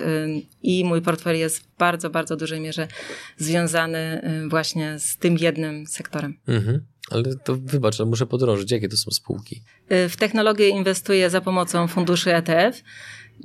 i 0.62 0.84
mój 0.84 1.02
portfel 1.02 1.38
jest 1.38 1.58
w 1.58 1.76
bardzo, 1.78 2.10
bardzo 2.10 2.36
dużej 2.36 2.60
mierze 2.60 2.88
związany 3.36 4.22
właśnie 4.48 4.98
z 4.98 5.16
tym 5.16 5.38
jednym 5.38 5.86
sektorem. 5.86 6.38
Mhm. 6.48 6.97
Ale 7.10 7.36
to 7.44 7.56
wybacz, 7.56 7.98
muszę 7.98 8.26
podrążyć. 8.26 8.70
Jakie 8.70 8.88
to 8.88 8.96
są 8.96 9.10
spółki? 9.10 9.62
Y, 9.92 10.08
w 10.08 10.16
technologię 10.16 10.68
inwestuję 10.68 11.30
za 11.30 11.40
pomocą 11.40 11.88
funduszy 11.88 12.34
ETF, 12.34 12.82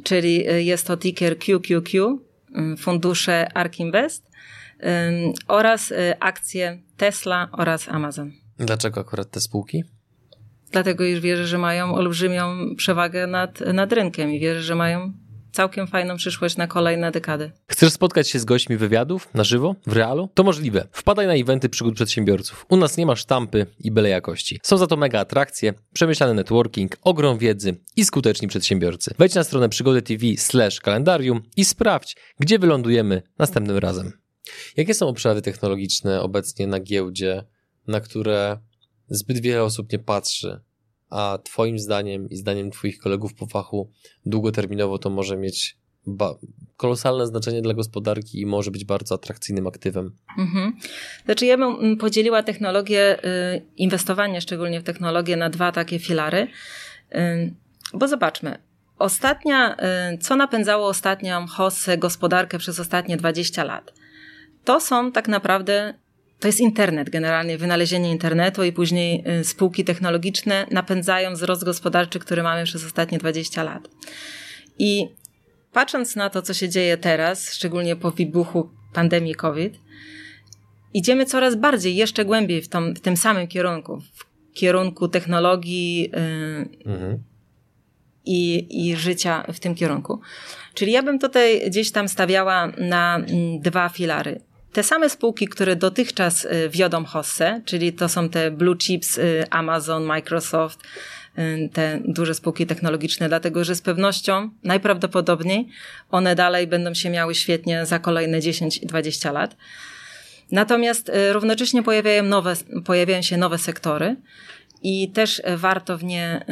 czyli 0.03 0.49
y, 0.49 0.63
jest 0.63 0.87
to 0.87 0.97
ticker 0.97 1.37
QQQ, 1.39 2.19
y, 2.73 2.77
fundusze 2.77 3.57
ARK 3.57 3.79
Invest 3.79 4.33
oraz 5.47 5.93
akcje 6.19 6.81
Tesla 6.97 7.49
oraz 7.51 7.89
Amazon. 7.89 8.31
Dlaczego 8.57 9.01
akurat 9.01 9.31
te 9.31 9.41
spółki? 9.41 9.83
Dlatego, 10.71 11.03
iż 11.03 11.19
wierzę, 11.19 11.47
że 11.47 11.57
mają 11.57 11.95
olbrzymią 11.95 12.75
przewagę 12.75 13.27
nad, 13.27 13.59
nad 13.73 13.93
rynkiem 13.93 14.31
i 14.31 14.39
wierzę, 14.39 14.61
że 14.61 14.75
mają 14.75 15.13
całkiem 15.53 15.87
fajną 15.87 16.15
przyszłość 16.15 16.57
na 16.57 16.67
kolejne 16.67 17.11
dekady. 17.11 17.51
Chcesz 17.67 17.93
spotkać 17.93 18.29
się 18.29 18.39
z 18.39 18.45
gośćmi 18.45 18.77
wywiadów 18.77 19.29
na 19.33 19.43
żywo, 19.43 19.75
w 19.87 19.93
realu? 19.93 20.29
To 20.33 20.43
możliwe. 20.43 20.87
Wpadaj 20.91 21.27
na 21.27 21.33
eventy 21.33 21.69
przygód 21.69 21.95
przedsiębiorców. 21.95 22.65
U 22.69 22.77
nas 22.77 22.97
nie 22.97 23.05
ma 23.05 23.15
sztampy 23.15 23.65
i 23.79 23.91
byle 23.91 24.09
jakości. 24.09 24.59
Są 24.63 24.77
za 24.77 24.87
to 24.87 24.97
mega 24.97 25.19
atrakcje, 25.19 25.73
przemyślany 25.93 26.33
networking, 26.33 26.97
ogrom 27.01 27.37
wiedzy 27.37 27.75
i 27.95 28.05
skuteczni 28.05 28.47
przedsiębiorcy. 28.47 29.15
Wejdź 29.17 29.35
na 29.35 29.43
stronę 29.43 29.69
przygody 29.69 30.01
TV 30.01 30.25
slash 30.37 30.79
kalendarium 30.81 31.41
i 31.57 31.65
sprawdź, 31.65 32.15
gdzie 32.39 32.59
wylądujemy 32.59 33.21
następnym 33.39 33.77
razem. 33.77 34.11
Jakie 34.77 34.93
są 34.93 35.07
obszary 35.07 35.41
technologiczne 35.41 36.21
obecnie 36.21 36.67
na 36.67 36.79
giełdzie, 36.79 37.43
na 37.87 37.99
które 37.99 38.57
zbyt 39.09 39.39
wiele 39.39 39.63
osób 39.63 39.91
nie 39.91 39.99
patrzy, 39.99 40.61
a 41.13 41.37
Twoim 41.43 41.79
zdaniem 41.79 42.29
i 42.29 42.35
zdaniem 42.35 42.71
Twoich 42.71 42.97
kolegów 42.97 43.33
po 43.33 43.45
fachu 43.47 43.91
długoterminowo 44.25 44.97
to 44.97 45.09
może 45.09 45.37
mieć 45.37 45.77
kolosalne 46.77 47.27
znaczenie 47.27 47.61
dla 47.61 47.73
gospodarki 47.73 48.41
i 48.41 48.45
może 48.45 48.71
być 48.71 48.85
bardzo 48.85 49.15
atrakcyjnym 49.15 49.67
aktywem. 49.67 50.15
Mhm. 50.37 50.73
Znaczy 51.25 51.45
ja 51.45 51.57
bym 51.57 51.97
podzieliła 51.97 52.43
technologię, 52.43 53.25
y, 53.25 53.61
inwestowanie 53.75 54.41
szczególnie 54.41 54.79
w 54.79 54.83
technologię 54.83 55.35
na 55.35 55.49
dwa 55.49 55.71
takie 55.71 55.99
filary, 55.99 56.47
y, 57.15 57.53
bo 57.93 58.07
zobaczmy, 58.07 58.57
ostatnia, 58.99 59.77
y, 60.13 60.17
co 60.17 60.35
napędzało 60.35 60.87
ostatnią 60.87 61.47
hossę 61.47 61.97
gospodarkę 61.97 62.57
przez 62.57 62.79
ostatnie 62.79 63.17
20 63.17 63.63
lat? 63.63 63.93
To 64.63 64.79
są 64.79 65.11
tak 65.11 65.27
naprawdę 65.27 65.93
to 66.39 66.47
jest 66.47 66.59
internet 66.59 67.09
generalnie, 67.09 67.57
wynalezienie 67.57 68.11
internetu 68.11 68.63
i 68.63 68.71
później 68.71 69.23
spółki 69.43 69.83
technologiczne 69.83 70.67
napędzają 70.71 71.33
wzrost 71.33 71.63
gospodarczy, 71.63 72.19
który 72.19 72.43
mamy 72.43 72.63
przez 72.63 72.85
ostatnie 72.85 73.17
20 73.17 73.63
lat. 73.63 73.89
I 74.79 75.07
patrząc 75.73 76.15
na 76.15 76.29
to, 76.29 76.41
co 76.41 76.53
się 76.53 76.69
dzieje 76.69 76.97
teraz, 76.97 77.53
szczególnie 77.53 77.95
po 77.95 78.11
wybuchu 78.11 78.69
pandemii 78.93 79.35
COVID, 79.35 79.79
idziemy 80.93 81.25
coraz 81.25 81.55
bardziej, 81.55 81.95
jeszcze 81.95 82.25
głębiej 82.25 82.61
w, 82.61 82.69
tom, 82.69 82.95
w 82.95 82.99
tym 82.99 83.17
samym 83.17 83.47
kierunku, 83.47 83.99
w 83.99 84.53
kierunku 84.53 85.07
technologii 85.07 86.01
yy, 86.01 86.93
mhm. 86.93 87.23
i, 88.25 88.67
i 88.87 88.95
życia 88.95 89.45
w 89.53 89.59
tym 89.59 89.75
kierunku. 89.75 90.21
Czyli 90.73 90.91
ja 90.91 91.03
bym 91.03 91.19
tutaj 91.19 91.69
gdzieś 91.69 91.91
tam 91.91 92.09
stawiała 92.09 92.67
na 92.77 93.15
mm, 93.15 93.59
dwa 93.59 93.89
filary. 93.89 94.41
Te 94.73 94.83
same 94.83 95.09
spółki, 95.09 95.47
które 95.47 95.75
dotychczas 95.75 96.45
y, 96.45 96.69
wiodą 96.69 97.05
hossę, 97.05 97.61
czyli 97.65 97.93
to 97.93 98.09
są 98.09 98.29
te 98.29 98.51
blue 98.51 98.77
chips 98.77 99.17
y, 99.17 99.43
Amazon, 99.49 100.03
Microsoft, 100.03 100.79
Y, 101.39 101.69
te 101.73 101.99
duże 102.05 102.33
spółki 102.33 102.65
technologiczne, 102.65 103.29
dlatego 103.29 103.63
że 103.63 103.75
z 103.75 103.81
pewnością 103.81 104.49
najprawdopodobniej 104.63 105.67
one 106.11 106.35
dalej 106.35 106.67
będą 106.67 106.93
się 106.93 107.09
miały 107.09 107.35
świetnie 107.35 107.85
za 107.85 107.99
kolejne 107.99 108.39
10-20 108.39 109.33
lat. 109.33 109.57
Natomiast 110.51 111.11
równocześnie 111.31 111.83
pojawiają, 111.83 112.23
nowe, 112.23 112.55
pojawiają 112.85 113.21
się 113.21 113.37
nowe 113.37 113.57
sektory 113.57 114.15
i 114.83 115.11
też 115.11 115.41
warto 115.57 115.97
w 115.97 116.03
nie 116.03 116.45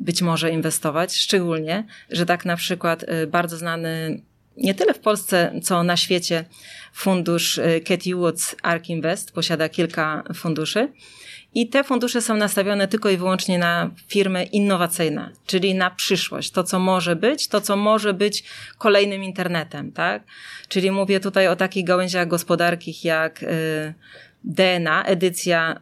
być 0.00 0.22
może 0.22 0.50
inwestować, 0.50 1.16
szczególnie, 1.16 1.86
że 2.10 2.26
tak 2.26 2.44
na 2.44 2.56
przykład 2.56 3.04
bardzo 3.28 3.56
znany 3.56 4.22
nie 4.56 4.74
tyle 4.74 4.94
w 4.94 4.98
Polsce, 4.98 5.60
co 5.62 5.82
na 5.82 5.96
świecie 5.96 6.44
fundusz 6.92 7.60
Katie 7.88 8.16
Woods 8.16 8.56
Ark 8.62 8.88
Invest 8.88 9.32
posiada 9.32 9.68
kilka 9.68 10.24
funduszy 10.34 10.88
i 11.54 11.68
te 11.68 11.84
fundusze 11.84 12.22
są 12.22 12.36
nastawione 12.36 12.88
tylko 12.88 13.10
i 13.10 13.16
wyłącznie 13.16 13.58
na 13.58 13.90
firmy 14.08 14.44
innowacyjne, 14.44 15.30
czyli 15.46 15.74
na 15.74 15.90
przyszłość, 15.90 16.50
to 16.50 16.64
co 16.64 16.78
może 16.78 17.16
być, 17.16 17.48
to 17.48 17.60
co 17.60 17.76
może 17.76 18.14
być 18.14 18.44
kolejnym 18.78 19.24
internetem, 19.24 19.92
tak? 19.92 20.22
Czyli 20.68 20.90
mówię 20.90 21.20
tutaj 21.20 21.48
o 21.48 21.56
takich 21.56 21.84
gałęziach 21.84 22.28
gospodarki 22.28 22.94
jak 23.04 23.42
y, 23.42 23.46
DNA, 24.44 25.04
edycja 25.04 25.80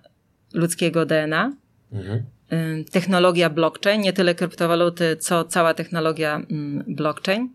ludzkiego 0.54 1.06
DNA, 1.06 1.52
mhm. 1.92 2.22
Y, 2.52 2.84
technologia 2.90 3.50
blockchain, 3.50 4.00
nie 4.00 4.12
tyle 4.12 4.34
kryptowaluty, 4.34 5.16
co 5.16 5.44
cała 5.44 5.74
technologia 5.74 6.36
mm, 6.36 6.84
blockchain. 6.88 7.48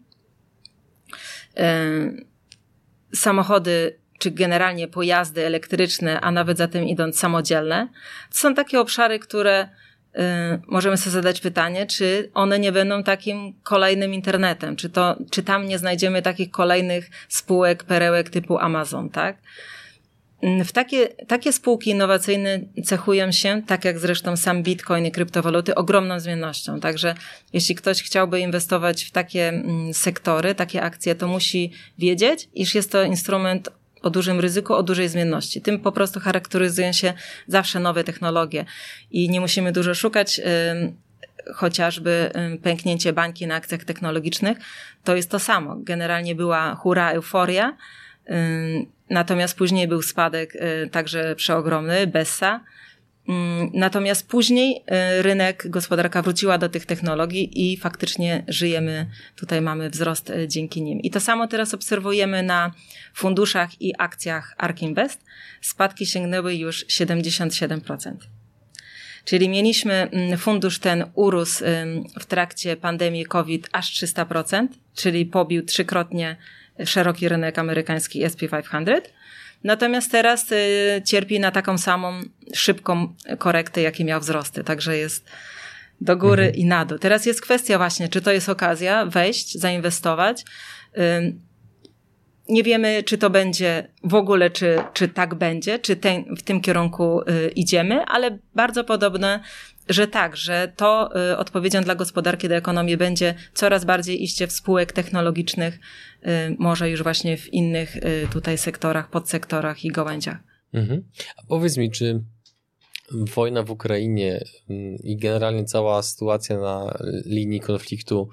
Samochody 3.13 3.99
czy 4.19 4.31
generalnie 4.31 4.87
pojazdy 4.87 5.45
elektryczne, 5.45 6.21
a 6.21 6.31
nawet 6.31 6.57
za 6.57 6.67
tym 6.67 6.83
idąc 6.83 7.19
samodzielne, 7.19 7.87
to 8.31 8.37
są 8.37 8.55
takie 8.55 8.79
obszary, 8.79 9.19
które 9.19 9.63
y, 9.63 10.19
możemy 10.67 10.97
sobie 10.97 11.11
zadać 11.11 11.41
pytanie, 11.41 11.85
czy 11.85 12.31
one 12.33 12.59
nie 12.59 12.71
będą 12.71 13.03
takim 13.03 13.53
kolejnym 13.63 14.13
internetem, 14.13 14.75
czy, 14.75 14.89
to, 14.89 15.17
czy 15.31 15.43
tam 15.43 15.65
nie 15.65 15.79
znajdziemy 15.79 16.21
takich 16.21 16.51
kolejnych 16.51 17.09
spółek, 17.29 17.83
perełek 17.83 18.29
typu 18.29 18.57
Amazon, 18.57 19.09
tak? 19.09 19.37
W 20.65 20.71
takie, 20.71 21.07
takie 21.07 21.53
spółki 21.53 21.89
innowacyjne 21.89 22.59
cechują 22.83 23.31
się, 23.31 23.61
tak 23.67 23.85
jak 23.85 23.99
zresztą 23.99 24.37
sam 24.37 24.63
Bitcoin 24.63 25.05
i 25.05 25.11
kryptowaluty, 25.11 25.75
ogromną 25.75 26.19
zmiennością. 26.19 26.79
Także 26.79 27.15
jeśli 27.53 27.75
ktoś 27.75 28.03
chciałby 28.03 28.39
inwestować 28.39 29.03
w 29.03 29.11
takie 29.11 29.49
mm, 29.49 29.93
sektory, 29.93 30.55
takie 30.55 30.83
akcje, 30.83 31.15
to 31.15 31.27
musi 31.27 31.71
wiedzieć, 31.99 32.49
iż 32.53 32.75
jest 32.75 32.91
to 32.91 33.03
instrument 33.03 33.69
o 34.01 34.09
dużym 34.09 34.39
ryzyku, 34.39 34.73
o 34.73 34.83
dużej 34.83 35.09
zmienności. 35.09 35.61
Tym 35.61 35.79
po 35.79 35.91
prostu 35.91 36.19
charakteryzują 36.19 36.93
się 36.93 37.13
zawsze 37.47 37.79
nowe 37.79 38.03
technologie 38.03 38.65
i 39.11 39.29
nie 39.29 39.41
musimy 39.41 39.71
dużo 39.71 39.93
szukać 39.93 40.41
chociażby 41.55 42.31
pęknięcie 42.63 43.13
bańki 43.13 43.47
na 43.47 43.55
akcjach 43.55 43.83
technologicznych, 43.83 44.57
to 45.03 45.15
jest 45.15 45.31
to 45.31 45.39
samo. 45.39 45.75
Generalnie 45.79 46.35
była 46.35 46.75
hura, 46.75 47.11
euforia, 47.11 47.77
natomiast 49.09 49.57
później 49.57 49.87
był 49.87 50.01
spadek 50.01 50.55
y, 50.55 50.89
także 50.91 51.35
przeogromny, 51.35 52.07
Bessa, 52.07 52.61
Mm, 53.27 53.69
natomiast 53.73 54.27
później 54.27 54.83
y, 55.19 55.21
rynek, 55.21 55.69
gospodarka 55.69 56.21
wróciła 56.21 56.57
do 56.57 56.69
tych 56.69 56.85
technologii 56.85 57.71
i 57.73 57.77
faktycznie 57.77 58.43
żyjemy, 58.47 59.09
tutaj 59.35 59.61
mamy 59.61 59.89
wzrost 59.89 60.29
y, 60.29 60.47
dzięki 60.47 60.81
nim. 60.81 60.99
I 60.99 61.11
to 61.11 61.19
samo 61.19 61.47
teraz 61.47 61.73
obserwujemy 61.73 62.43
na 62.43 62.71
funduszach 63.13 63.81
i 63.81 63.93
akcjach 63.97 64.55
ARK 64.57 64.81
Invest. 64.81 65.25
Spadki 65.61 66.05
sięgnęły 66.05 66.55
już 66.55 66.85
77%. 66.85 68.11
Czyli 69.25 69.49
mieliśmy 69.49 69.93
mm, 69.93 70.37
fundusz 70.37 70.79
ten 70.79 71.05
urósł 71.13 71.63
w 72.19 72.25
trakcie 72.25 72.77
pandemii 72.77 73.25
COVID 73.25 73.69
aż 73.71 73.93
300%, 73.93 74.67
czyli 74.95 75.25
pobił 75.25 75.65
trzykrotnie 75.65 76.37
szeroki 76.85 77.29
rynek 77.29 77.59
amerykański 77.59 78.23
SP 78.31 78.41
500 78.49 79.13
Natomiast 79.63 80.11
teraz 80.11 80.51
y, 80.51 81.01
cierpi 81.05 81.39
na 81.39 81.51
taką 81.51 81.77
samą 81.77 82.21
szybką 82.53 83.15
korektę, 83.37 83.81
jakie 83.81 84.05
miał 84.05 84.19
wzrosty. 84.19 84.63
Także 84.63 84.97
jest 84.97 85.29
do 86.01 86.17
góry 86.17 86.43
mhm. 86.43 86.61
i 86.61 86.65
na 86.65 86.85
dół. 86.85 86.97
Teraz 86.97 87.25
jest 87.25 87.41
kwestia 87.41 87.77
właśnie, 87.77 88.09
czy 88.09 88.21
to 88.21 88.31
jest 88.31 88.49
okazja 88.49 89.05
wejść, 89.05 89.57
zainwestować. 89.57 90.43
Nie 92.49 92.63
wiemy, 92.63 93.03
czy 93.03 93.17
to 93.17 93.29
będzie 93.29 93.87
w 94.03 94.15
ogóle, 94.15 94.49
czy, 94.49 94.77
czy 94.93 95.07
tak 95.07 95.35
będzie, 95.35 95.79
czy 95.79 95.95
ten, 95.95 96.35
w 96.35 96.43
tym 96.43 96.61
kierunku 96.61 97.21
y, 97.21 97.49
idziemy, 97.49 98.05
ale 98.05 98.37
bardzo 98.55 98.83
podobne 98.83 99.39
że 99.89 100.07
tak, 100.07 100.37
że 100.37 100.73
to 100.75 101.09
y, 101.31 101.37
odpowiedzią 101.37 101.81
dla 101.81 101.95
gospodarki, 101.95 102.47
dla 102.47 102.57
ekonomii 102.57 102.97
będzie 102.97 103.35
coraz 103.53 103.85
bardziej 103.85 104.23
iście 104.23 104.47
w 104.47 104.51
spółek 104.51 104.91
technologicznych, 104.91 105.75
y, 105.75 106.55
może 106.59 106.89
już 106.89 107.03
właśnie 107.03 107.37
w 107.37 107.53
innych 107.53 107.95
y, 107.95 108.27
tutaj 108.31 108.57
sektorach, 108.57 109.09
podsektorach 109.09 109.85
i 109.85 109.91
gałęziach. 109.91 110.37
Mhm. 110.73 111.03
A 111.37 111.41
powiedz 111.47 111.77
mi, 111.77 111.91
czy 111.91 112.23
wojna 113.11 113.63
w 113.63 113.71
Ukrainie 113.71 114.43
mm, 114.69 114.95
i 115.03 115.17
generalnie 115.17 115.65
cała 115.65 116.03
sytuacja 116.03 116.59
na 116.59 116.97
linii 117.25 117.59
konfliktu 117.59 118.29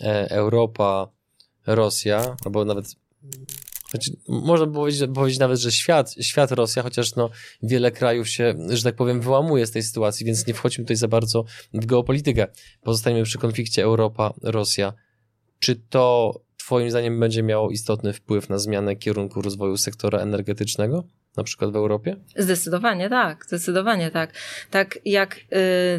e, 0.00 0.30
Europa, 0.30 1.08
Rosja, 1.66 2.36
albo 2.44 2.64
nawet 2.64 2.86
znaczy, 3.92 4.16
można 4.28 4.66
powiedzieć, 4.66 5.10
powiedzieć 5.14 5.40
nawet, 5.40 5.58
że 5.58 5.72
świat, 5.72 6.14
świat 6.20 6.52
Rosja, 6.52 6.82
chociaż 6.82 7.14
no, 7.14 7.30
wiele 7.62 7.90
krajów 7.90 8.28
się, 8.28 8.54
że 8.68 8.82
tak 8.82 8.96
powiem, 8.96 9.20
wyłamuje 9.20 9.66
z 9.66 9.70
tej 9.70 9.82
sytuacji, 9.82 10.26
więc 10.26 10.46
nie 10.46 10.54
wchodźmy 10.54 10.84
tutaj 10.84 10.96
za 10.96 11.08
bardzo 11.08 11.44
w 11.74 11.86
geopolitykę. 11.86 12.46
Pozostańmy 12.82 13.22
przy 13.22 13.38
konflikcie 13.38 13.82
Europa-Rosja. 13.82 14.92
Czy 15.58 15.76
to 15.76 16.34
Twoim 16.56 16.90
zdaniem 16.90 17.20
będzie 17.20 17.42
miało 17.42 17.70
istotny 17.70 18.12
wpływ 18.12 18.48
na 18.48 18.58
zmianę 18.58 18.96
kierunku 18.96 19.42
rozwoju 19.42 19.76
sektora 19.76 20.18
energetycznego? 20.18 21.04
Na 21.36 21.44
przykład 21.44 21.72
w 21.72 21.76
Europie? 21.76 22.16
Zdecydowanie 22.36 23.08
tak, 23.08 23.44
zdecydowanie 23.46 24.10
tak. 24.10 24.32
Tak 24.70 24.98
jak 25.04 25.36
y, 25.36 25.40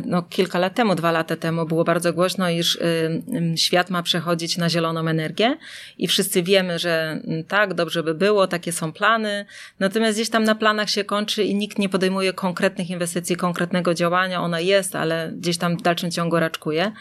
no, 0.06 0.24
kilka 0.24 0.60
lat 0.60 0.76
temu, 0.76 0.96
dwa 0.96 1.12
lata 1.12 1.36
temu 1.36 1.66
było 1.66 1.84
bardzo 1.84 2.14
głośno, 2.14 2.50
iż 2.50 2.76
y, 2.76 3.22
świat 3.56 3.90
ma 3.90 4.04
przechodzić 4.04 4.58
na 4.58 4.70
zieloną 4.70 5.08
energię 5.08 5.58
i 5.98 6.08
wszyscy 6.08 6.44
wiemy, 6.44 6.80
że 6.80 7.22
tak, 7.48 7.74
dobrze 7.74 8.04
by 8.04 8.14
było, 8.14 8.48
takie 8.48 8.72
są 8.72 8.92
plany, 8.92 9.46
natomiast 9.80 10.18
gdzieś 10.18 10.30
tam 10.30 10.44
na 10.44 10.56
planach 10.56 10.90
się 10.90 11.04
kończy 11.04 11.44
i 11.44 11.56
nikt 11.56 11.80
nie 11.80 11.90
podejmuje 11.90 12.34
konkretnych 12.34 12.90
inwestycji, 12.90 13.36
konkretnego 13.36 13.94
działania, 13.94 14.42
ona 14.42 14.60
jest, 14.60 14.96
ale 14.96 15.32
gdzieś 15.36 15.58
tam 15.58 15.78
w 15.78 15.82
dalszym 15.82 16.12
ciągu 16.12 16.40
raczkuje. 16.40 16.92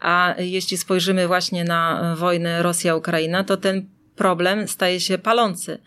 A 0.00 0.34
jeśli 0.38 0.76
spojrzymy 0.76 1.26
właśnie 1.26 1.64
na 1.64 2.14
wojnę 2.18 2.62
Rosja-Ukraina, 2.62 3.44
to 3.44 3.56
ten 3.56 3.88
problem 4.16 4.68
staje 4.68 5.00
się 5.00 5.18
palący 5.18 5.78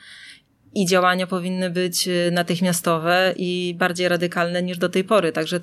i 0.76 0.86
działania 0.86 1.28
powinny 1.28 1.70
być 1.70 2.08
y, 2.08 2.32
natychmiastowe 2.32 3.34
i 3.38 3.76
bardziej 3.78 4.08
radykalne 4.08 4.64
niż 4.64 4.78
do 4.78 4.90
tej 4.90 5.04
pory. 5.04 5.32
Także 5.32 5.60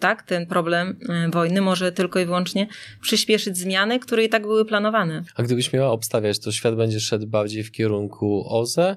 tak, 0.00 0.22
ten 0.22 0.46
problem 0.46 0.96
y, 1.26 1.30
wojny 1.30 1.60
może 1.60 1.92
tylko 1.92 2.20
i 2.20 2.24
wyłącznie 2.24 2.68
przyspieszyć 3.00 3.58
zmiany, 3.58 3.98
które 3.98 4.24
i 4.24 4.28
tak 4.28 4.42
były 4.42 4.64
planowane. 4.64 5.22
A 5.34 5.42
gdybyś 5.42 5.72
miała 5.72 5.90
obstawiać, 5.90 6.38
to 6.38 6.52
świat 6.52 6.74
będzie 6.74 7.00
szedł 7.00 7.26
bardziej 7.26 7.62
w 7.62 7.70
kierunku 7.70 8.44
OZE, 8.48 8.96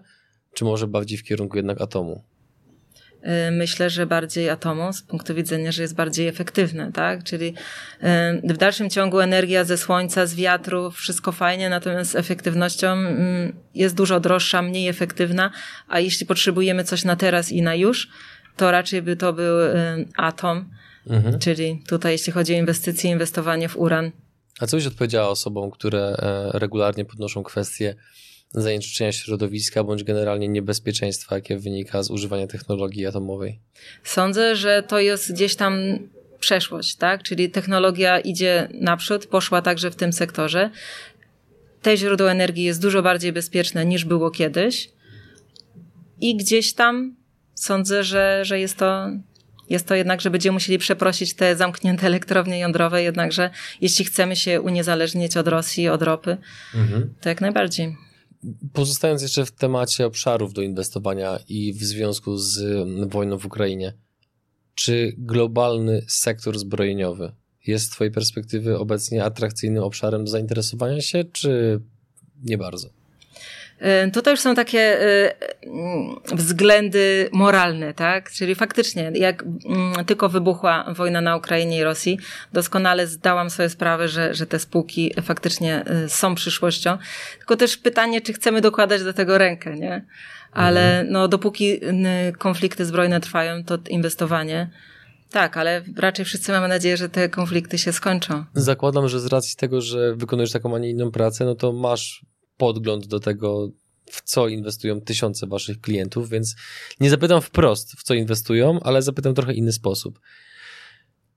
czy 0.54 0.65
może 0.65 0.88
bardziej 0.88 1.17
w 1.17 1.24
kierunku 1.24 1.58
jednak 1.58 1.82
atomu? 1.82 2.24
Myślę, 3.52 3.90
że 3.90 4.06
bardziej 4.06 4.50
atomu 4.50 4.94
z 4.94 5.02
punktu 5.02 5.36
widzenia, 5.36 5.72
że 5.72 5.82
jest 5.82 5.96
bardziej 5.96 6.28
efektywne, 6.28 6.92
tak? 6.92 7.24
Czyli 7.24 7.54
w 8.44 8.58
dalszym 8.58 8.90
ciągu 8.90 9.20
energia 9.20 9.64
ze 9.64 9.78
słońca, 9.78 10.26
z 10.26 10.36
wiatru, 10.36 10.92
wszystko 10.92 11.32
fajnie, 11.32 11.70
natomiast 11.70 12.16
efektywnością 12.16 12.88
mm, 12.88 13.54
jest 13.76 13.96
dużo 13.96 14.20
droższa, 14.20 14.62
mniej 14.62 14.88
efektywna, 14.88 15.52
a 15.88 16.00
jeśli 16.00 16.26
potrzebujemy 16.26 16.84
coś 16.84 17.04
na 17.04 17.16
teraz 17.16 17.52
i 17.52 17.62
na 17.62 17.76
już, 17.76 18.10
to 18.58 18.72
raczej 18.72 19.02
by 19.02 19.16
to 19.16 19.34
był 19.34 19.58
atom, 20.18 20.70
mhm. 21.10 21.40
czyli 21.40 21.84
tutaj 21.88 22.12
jeśli 22.12 22.34
chodzi 22.34 22.54
o 22.54 22.58
inwestycje, 22.58 23.12
inwestowanie 23.12 23.70
w 23.70 23.78
uran. 23.78 24.12
A 24.60 24.68
co 24.68 24.78
byś 24.78 24.86
odpowiedziała 24.86 25.30
osobom, 25.30 25.72
które 25.72 26.00
e, 26.00 26.60
regularnie 26.60 27.06
podnoszą 27.06 27.44
kwestie 27.44 27.96
zanieczyszczenia 28.52 29.12
środowiska 29.12 29.84
bądź 29.84 30.04
generalnie 30.04 30.48
niebezpieczeństwa, 30.48 31.36
jakie 31.36 31.58
wynika 31.58 32.04
z 32.04 32.12
używania 32.12 32.48
technologii 32.48 33.06
atomowej? 33.06 33.60
Sądzę, 34.04 34.56
że 34.56 34.84
to 34.88 35.00
jest 35.00 35.34
gdzieś 35.34 35.56
tam 35.56 36.00
przeszłość, 36.40 36.96
tak? 36.96 37.24
Czyli 37.24 37.50
technologia 37.50 38.20
idzie 38.20 38.68
naprzód, 38.74 39.26
poszła 39.26 39.62
także 39.62 39.92
w 39.92 39.96
tym 39.96 40.14
sektorze. 40.14 40.70
Te 41.82 41.98
źródło 41.98 42.32
energii 42.32 42.64
jest 42.64 42.82
dużo 42.82 43.02
bardziej 43.02 43.34
bezpieczne 43.34 43.86
niż 43.86 44.06
było 44.06 44.32
kiedyś. 44.32 44.90
I 46.22 46.38
gdzieś 46.38 46.74
tam 46.74 47.16
sądzę, 47.56 48.04
że, 48.04 48.46
że 48.46 48.60
jest 48.60 48.78
to 48.78 49.10
jest 49.70 49.88
to 49.88 49.96
jednak, 49.96 50.22
że 50.22 50.30
będziemy 50.30 50.54
musieli 50.54 50.78
przeprosić 50.78 51.34
te 51.34 51.56
zamknięte 51.56 52.08
elektrownie 52.08 52.60
jądrowe, 52.60 53.04
jednakże 53.04 53.50
jeśli 53.82 54.06
chcemy 54.06 54.36
się 54.36 54.62
uniezależnić 54.62 55.38
od 55.38 55.48
Rosji, 55.48 55.90
od 55.90 56.02
ropy, 56.02 56.38
mhm. 56.76 57.14
to 57.22 57.30
jak 57.30 57.42
najbardziej. 57.42 58.07
Pozostając 58.73 59.21
jeszcze 59.21 59.45
w 59.45 59.52
temacie 59.52 60.06
obszarów 60.06 60.54
do 60.54 60.62
inwestowania 60.62 61.39
i 61.50 61.73
w 61.73 61.84
związku 61.84 62.38
z 62.38 62.88
wojną 63.10 63.38
w 63.38 63.45
Ukrainie, 63.45 63.93
czy 64.76 65.15
globalny 65.17 66.06
sektor 66.08 66.60
zbrojeniowy 66.60 67.32
jest 67.67 67.86
z 67.86 67.89
Twojej 67.89 68.12
perspektywy 68.12 68.78
obecnie 68.78 69.23
atrakcyjnym 69.23 69.84
obszarem 69.84 70.26
do 70.26 70.32
zainteresowania 70.32 71.02
się, 71.02 71.23
czy 71.23 71.82
nie 72.43 72.58
bardzo? 72.58 72.97
Y, 73.82 74.12
tutaj 74.12 74.34
już 74.34 74.40
są 74.40 74.56
takie 74.56 75.02
y, 75.02 75.32
mm, 75.66 76.16
względy 76.34 77.30
moralne, 77.32 77.94
tak? 77.94 78.32
Czyli 78.32 78.56
faktycznie, 78.56 79.12
jak 79.16 79.44
mm, 79.44 80.06
tylko 80.06 80.30
wybuchła 80.30 80.94
wojna 80.94 81.22
na 81.22 81.38
Ukrainie 81.38 81.78
i 81.78 81.84
Rosji, 81.84 82.20
doskonale 82.54 83.08
zdałam 83.08 83.50
sobie 83.50 83.70
sprawę, 83.70 84.08
że, 84.08 84.34
że 84.34 84.46
te 84.46 84.60
spółki 84.60 85.13
faktycznie 85.24 85.84
y, 86.06 86.10
są 86.10 86.36
przyszłością. 86.36 86.98
Tylko 87.38 87.56
też 87.56 87.78
pytanie, 87.78 88.22
czy 88.22 88.34
chcemy 88.34 88.62
dokładać 88.62 89.04
do 89.04 89.13
tego 89.13 89.38
rękę, 89.38 89.76
nie? 89.76 90.06
Ale 90.52 90.90
mhm. 90.90 91.12
no, 91.12 91.28
dopóki 91.28 91.80
konflikty 92.38 92.86
zbrojne 92.86 93.20
trwają, 93.20 93.63
to 93.63 93.78
inwestowanie 93.90 94.70
tak, 95.32 95.58
ale 95.58 95.84
raczej 95.96 96.26
wszyscy 96.26 96.52
mamy 96.52 96.68
nadzieję, 96.68 96.98
że 96.98 97.10
te 97.10 97.30
konflikty 97.30 97.78
się 97.78 97.94
skończą. 97.94 98.46
Zakładam, 98.54 99.08
że 99.08 99.20
z 99.20 99.26
racji 99.26 99.58
tego, 99.58 99.82
że 99.82 100.16
wykonujesz 100.16 100.52
taką, 100.52 100.76
a 100.76 100.80
nie 100.80 100.90
inną 100.90 101.12
pracę, 101.12 101.46
no 101.46 101.56
to 101.56 101.74
masz 101.74 102.26
podgląd 102.58 103.08
do 103.08 103.20
tego, 103.20 103.72
w 104.12 104.22
co 104.22 104.48
inwestują 104.48 105.02
tysiące 105.02 105.48
waszych 105.48 105.82
klientów, 105.82 106.30
więc 106.30 106.56
nie 107.00 107.10
zapytam 107.10 107.41
wprost, 107.41 107.91
w 107.91 108.04
co 108.04 108.13
inwestują, 108.13 108.80
ale 108.80 109.02
zapytam 109.02 109.34
trochę 109.34 109.54
inny 109.54 109.72
sposób. 109.72 110.20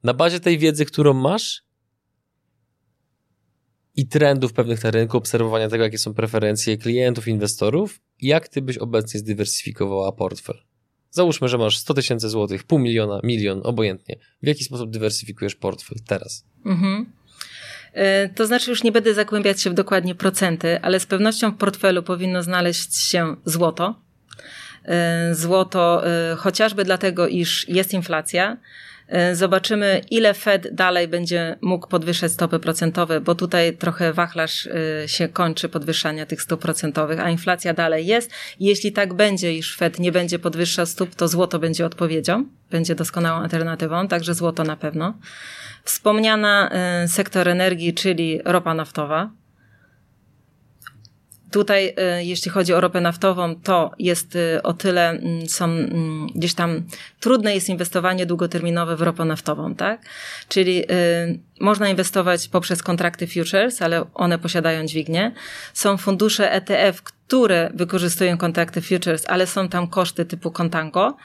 Na 0.02 0.14
bazie 0.14 0.40
tej 0.40 0.58
wiedzy, 0.58 0.84
którą 0.84 1.14
masz 1.14 1.62
i 3.96 4.06
trendów 4.06 4.52
pewnych 4.52 4.84
na 4.84 4.90
rynku, 4.90 5.16
obserwowania 5.16 5.68
tego, 5.68 5.84
jakie 5.84 5.98
są 5.98 6.14
preferencje 6.14 6.78
klientów, 6.78 7.28
inwestorów, 7.28 8.00
jak 8.20 8.48
ty 8.48 8.62
byś 8.62 8.78
obecnie 8.78 9.20
zdywersyfikowała 9.20 10.12
portfel? 10.12 10.56
Załóżmy, 11.10 11.48
że 11.48 11.58
masz 11.58 11.78
100 11.78 11.94
tysięcy 11.94 12.28
złotych, 12.28 12.64
pół 12.64 12.78
miliona, 12.78 13.20
milion, 13.24 13.60
obojętnie. 13.64 14.16
W 14.42 14.46
jaki 14.46 14.64
sposób 14.64 14.90
dywersyfikujesz 14.90 15.54
portfel 15.54 15.98
teraz? 16.06 16.44
Mhm. 16.66 17.12
E, 17.92 18.28
to 18.28 18.46
znaczy, 18.46 18.70
już 18.70 18.82
nie 18.82 18.92
będę 18.92 19.14
zagłębiać 19.14 19.62
się 19.62 19.70
w 19.70 19.74
dokładnie 19.74 20.14
procenty, 20.14 20.80
ale 20.82 21.00
z 21.00 21.06
pewnością 21.06 21.50
w 21.50 21.56
portfelu 21.56 22.02
powinno 22.02 22.42
znaleźć 22.42 22.96
się 22.96 23.36
złoto. 23.44 24.00
E, 24.84 25.34
złoto 25.34 26.06
e, 26.06 26.36
chociażby 26.36 26.84
dlatego, 26.84 27.28
iż 27.28 27.68
jest 27.68 27.92
inflacja. 27.92 28.56
Zobaczymy, 29.32 30.00
ile 30.10 30.34
Fed 30.34 30.74
dalej 30.74 31.08
będzie 31.08 31.56
mógł 31.60 31.88
podwyższać 31.88 32.32
stopy 32.32 32.58
procentowe, 32.58 33.20
bo 33.20 33.34
tutaj 33.34 33.76
trochę 33.76 34.12
wachlarz 34.12 34.68
się 35.06 35.28
kończy 35.28 35.68
podwyższania 35.68 36.26
tych 36.26 36.42
stóp 36.42 36.60
procentowych, 36.60 37.20
a 37.20 37.30
inflacja 37.30 37.74
dalej 37.74 38.06
jest. 38.06 38.30
Jeśli 38.60 38.92
tak 38.92 39.14
będzie, 39.14 39.54
iż 39.54 39.76
Fed 39.76 39.98
nie 39.98 40.12
będzie 40.12 40.38
podwyższał 40.38 40.86
stóp, 40.86 41.14
to 41.14 41.28
złoto 41.28 41.58
będzie 41.58 41.86
odpowiedzią, 41.86 42.44
będzie 42.70 42.94
doskonałą 42.94 43.42
alternatywą, 43.42 44.08
także 44.08 44.34
złoto 44.34 44.64
na 44.64 44.76
pewno. 44.76 45.14
Wspomniana 45.84 46.70
e, 46.70 47.08
sektor 47.08 47.48
energii, 47.48 47.94
czyli 47.94 48.40
ropa 48.44 48.74
naftowa. 48.74 49.30
Tutaj, 51.50 51.94
e, 51.96 52.24
jeśli 52.24 52.50
chodzi 52.50 52.74
o 52.74 52.80
ropę 52.80 53.00
naftową, 53.00 53.54
to 53.56 53.90
jest 53.98 54.36
e, 54.36 54.62
o 54.62 54.72
tyle, 54.72 55.10
mm, 55.10 55.48
są 55.48 55.64
mm, 55.64 56.26
gdzieś 56.34 56.54
tam 56.54 56.82
trudne 57.20 57.54
jest 57.54 57.68
inwestowanie 57.68 58.26
długoterminowe 58.26 58.96
w 58.96 59.02
ropę 59.02 59.24
naftową, 59.24 59.74
tak? 59.74 60.00
Czyli 60.48 60.84
można 61.60 61.88
inwestować 61.88 62.48
poprzez 62.48 62.82
kontrakty 62.82 63.26
futures, 63.26 63.82
ale 63.82 64.04
one 64.14 64.38
posiadają 64.38 64.86
dźwignię. 64.86 65.32
Są 65.74 65.96
fundusze 65.96 66.52
ETF, 66.52 67.02
które 67.30 67.70
wykorzystują 67.74 68.38
kontrakty 68.38 68.80
futures, 68.80 69.24
ale 69.28 69.46
są 69.46 69.68
tam 69.68 69.88
koszty 69.88 70.24
typu 70.24 70.50
kontango. 70.50 71.16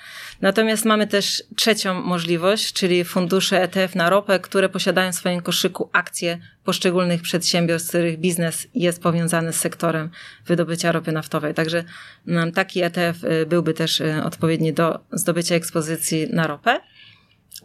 Natomiast 0.41 0.85
mamy 0.85 1.07
też 1.07 1.43
trzecią 1.55 2.01
możliwość, 2.01 2.73
czyli 2.73 3.05
fundusze 3.05 3.61
ETF 3.61 3.95
na 3.95 4.09
ropę, 4.09 4.39
które 4.39 4.69
posiadają 4.69 5.11
w 5.11 5.15
swoim 5.15 5.41
koszyku 5.41 5.89
akcje 5.93 6.37
poszczególnych 6.63 7.21
przedsiębiorstw, 7.21 7.89
których 7.89 8.19
biznes 8.19 8.67
jest 8.75 9.01
powiązany 9.01 9.53
z 9.53 9.55
sektorem 9.55 10.09
wydobycia 10.45 10.91
ropy 10.91 11.11
naftowej. 11.11 11.53
Także 11.53 11.83
mm, 12.27 12.51
taki 12.51 12.81
ETF 12.81 13.23
y, 13.23 13.45
byłby 13.45 13.73
też 13.73 14.01
y, 14.01 14.23
odpowiedni 14.23 14.73
do 14.73 14.99
zdobycia 15.11 15.55
ekspozycji 15.55 16.27
na 16.33 16.47
ropę 16.47 16.79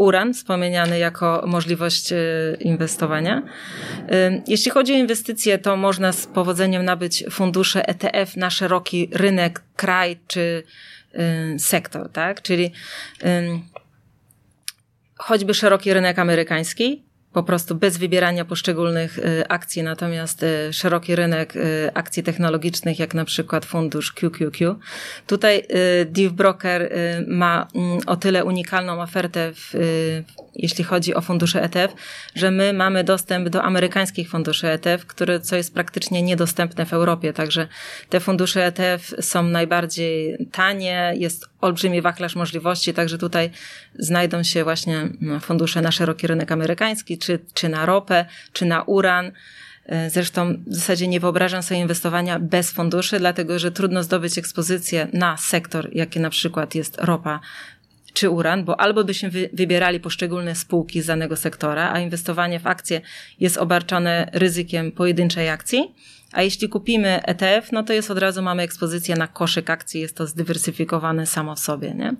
uran, 0.01 0.35
wspomniany 0.35 0.99
jako 0.99 1.45
możliwość 1.47 2.13
y, 2.13 2.17
inwestowania. 2.61 3.43
Y, 4.13 4.43
jeśli 4.47 4.71
chodzi 4.71 4.93
o 4.93 4.97
inwestycje, 4.97 5.59
to 5.59 5.77
można 5.77 6.13
z 6.13 6.27
powodzeniem 6.27 6.85
nabyć 6.85 7.25
fundusze 7.31 7.89
ETF 7.89 8.37
na 8.37 8.51
szeroki 8.51 9.09
rynek, 9.13 9.63
kraj 9.77 10.19
czy 10.27 10.63
y, 11.55 11.59
sektor, 11.59 12.11
tak? 12.13 12.43
Czyli 12.43 12.73
choćby 15.19 15.55
szeroki 15.55 15.95
rynek 15.95 16.19
amerykański, 16.19 17.10
po 17.33 17.43
prostu 17.43 17.75
bez 17.75 17.97
wybierania 17.97 18.45
poszczególnych 18.45 19.19
y, 19.19 19.49
akcji, 19.49 19.83
natomiast 19.83 20.43
y, 20.43 20.73
szeroki 20.73 21.17
rynek 21.17 21.57
y, 21.57 21.91
akcji 21.95 22.23
technologicznych, 22.23 22.99
jak 22.99 23.15
na 23.15 23.25
przykład 23.25 23.65
fundusz 23.65 24.13
QQQ. 24.13 24.77
Tutaj 25.27 25.63
Deep 26.07 26.33
Broker 26.33 26.93
ma 27.27 27.67
mm, 27.75 27.99
o 28.07 28.17
tyle 28.17 28.45
unikalną 28.45 29.03
ofertę, 29.03 29.53
w, 29.55 29.75
jeśli 30.63 30.85
chodzi 30.85 31.15
o 31.15 31.21
fundusze 31.21 31.63
ETF, 31.63 31.95
że 32.35 32.51
my 32.51 32.73
mamy 32.73 33.05
dostęp 33.05 33.49
do 33.49 33.63
amerykańskich 33.63 34.31
funduszy 34.31 34.69
ETF, 34.69 35.07
które, 35.07 35.41
co 35.41 35.57
jest 35.57 35.75
praktycznie 35.75 36.23
niedostępne 36.23 36.87
w 36.87 36.93
Europie. 36.93 37.33
Także 37.33 37.69
te 38.09 38.21
fundusze 38.21 38.67
ETF 38.67 39.15
są 39.21 39.43
najbardziej 39.43 40.47
tanie, 40.53 41.13
jest 41.17 41.47
olbrzymi 41.61 42.03
wachlarz 42.03 42.37
możliwości, 42.37 42.95
także 42.95 43.19
tutaj 43.19 43.51
znajdą 43.99 44.43
się 44.43 44.65
właśnie 44.65 45.09
no, 45.21 45.41
fundusze 45.41 45.83
na 45.83 45.93
szeroki 45.93 46.27
rynek 46.27 46.53
amerykański, 46.53 47.19
czy, 47.19 47.39
czy 47.55 47.69
na 47.69 47.87
ropę, 47.87 48.27
czy 48.53 48.65
na 48.65 48.83
uran. 48.83 49.33
E, 49.87 50.11
zresztą 50.11 50.55
w 50.67 50.75
zasadzie 50.75 51.09
nie 51.09 51.21
wyobrażam 51.21 51.63
sobie 51.63 51.81
inwestowania 51.81 52.39
bez 52.39 52.71
funduszy, 52.71 53.19
dlatego 53.19 53.59
że 53.59 53.73
trudno 53.73 54.03
zdobyć 54.03 54.39
ekspozycję 54.39 55.09
na 55.13 55.37
sektor, 55.37 55.89
jaki 55.93 56.21
na 56.21 56.31
przykład 56.31 56.75
jest 56.75 56.99
ropa 57.01 57.41
czy 58.13 58.31
uran, 58.31 58.65
bo 58.65 58.81
albo 58.81 59.05
byśmy 59.05 59.31
wybierali 59.53 60.01
poszczególne 60.01 60.55
spółki 60.55 61.03
z 61.03 61.07
danego 61.07 61.37
sektora, 61.37 61.93
a 61.93 62.01
inwestowanie 62.01 62.61
w 62.61 62.67
akcje 62.67 63.01
jest 63.41 63.59
obarczone 63.59 64.31
ryzykiem 64.33 64.93
pojedynczej 64.93 65.49
akcji, 65.49 65.95
a 66.33 66.43
jeśli 66.43 66.69
kupimy 66.69 67.23
ETF, 67.23 67.73
no 67.73 67.83
to 67.83 67.93
jest 67.93 68.11
od 68.11 68.19
razu 68.19 68.43
mamy 68.43 68.63
ekspozycję 68.63 69.17
na 69.17 69.27
koszyk 69.27 69.71
akcji, 69.71 70.01
jest 70.01 70.17
to 70.17 70.27
zdywersyfikowane 70.27 71.27
samo 71.27 71.55
w 71.55 71.59
sobie, 71.59 71.95
nie? 71.95 72.15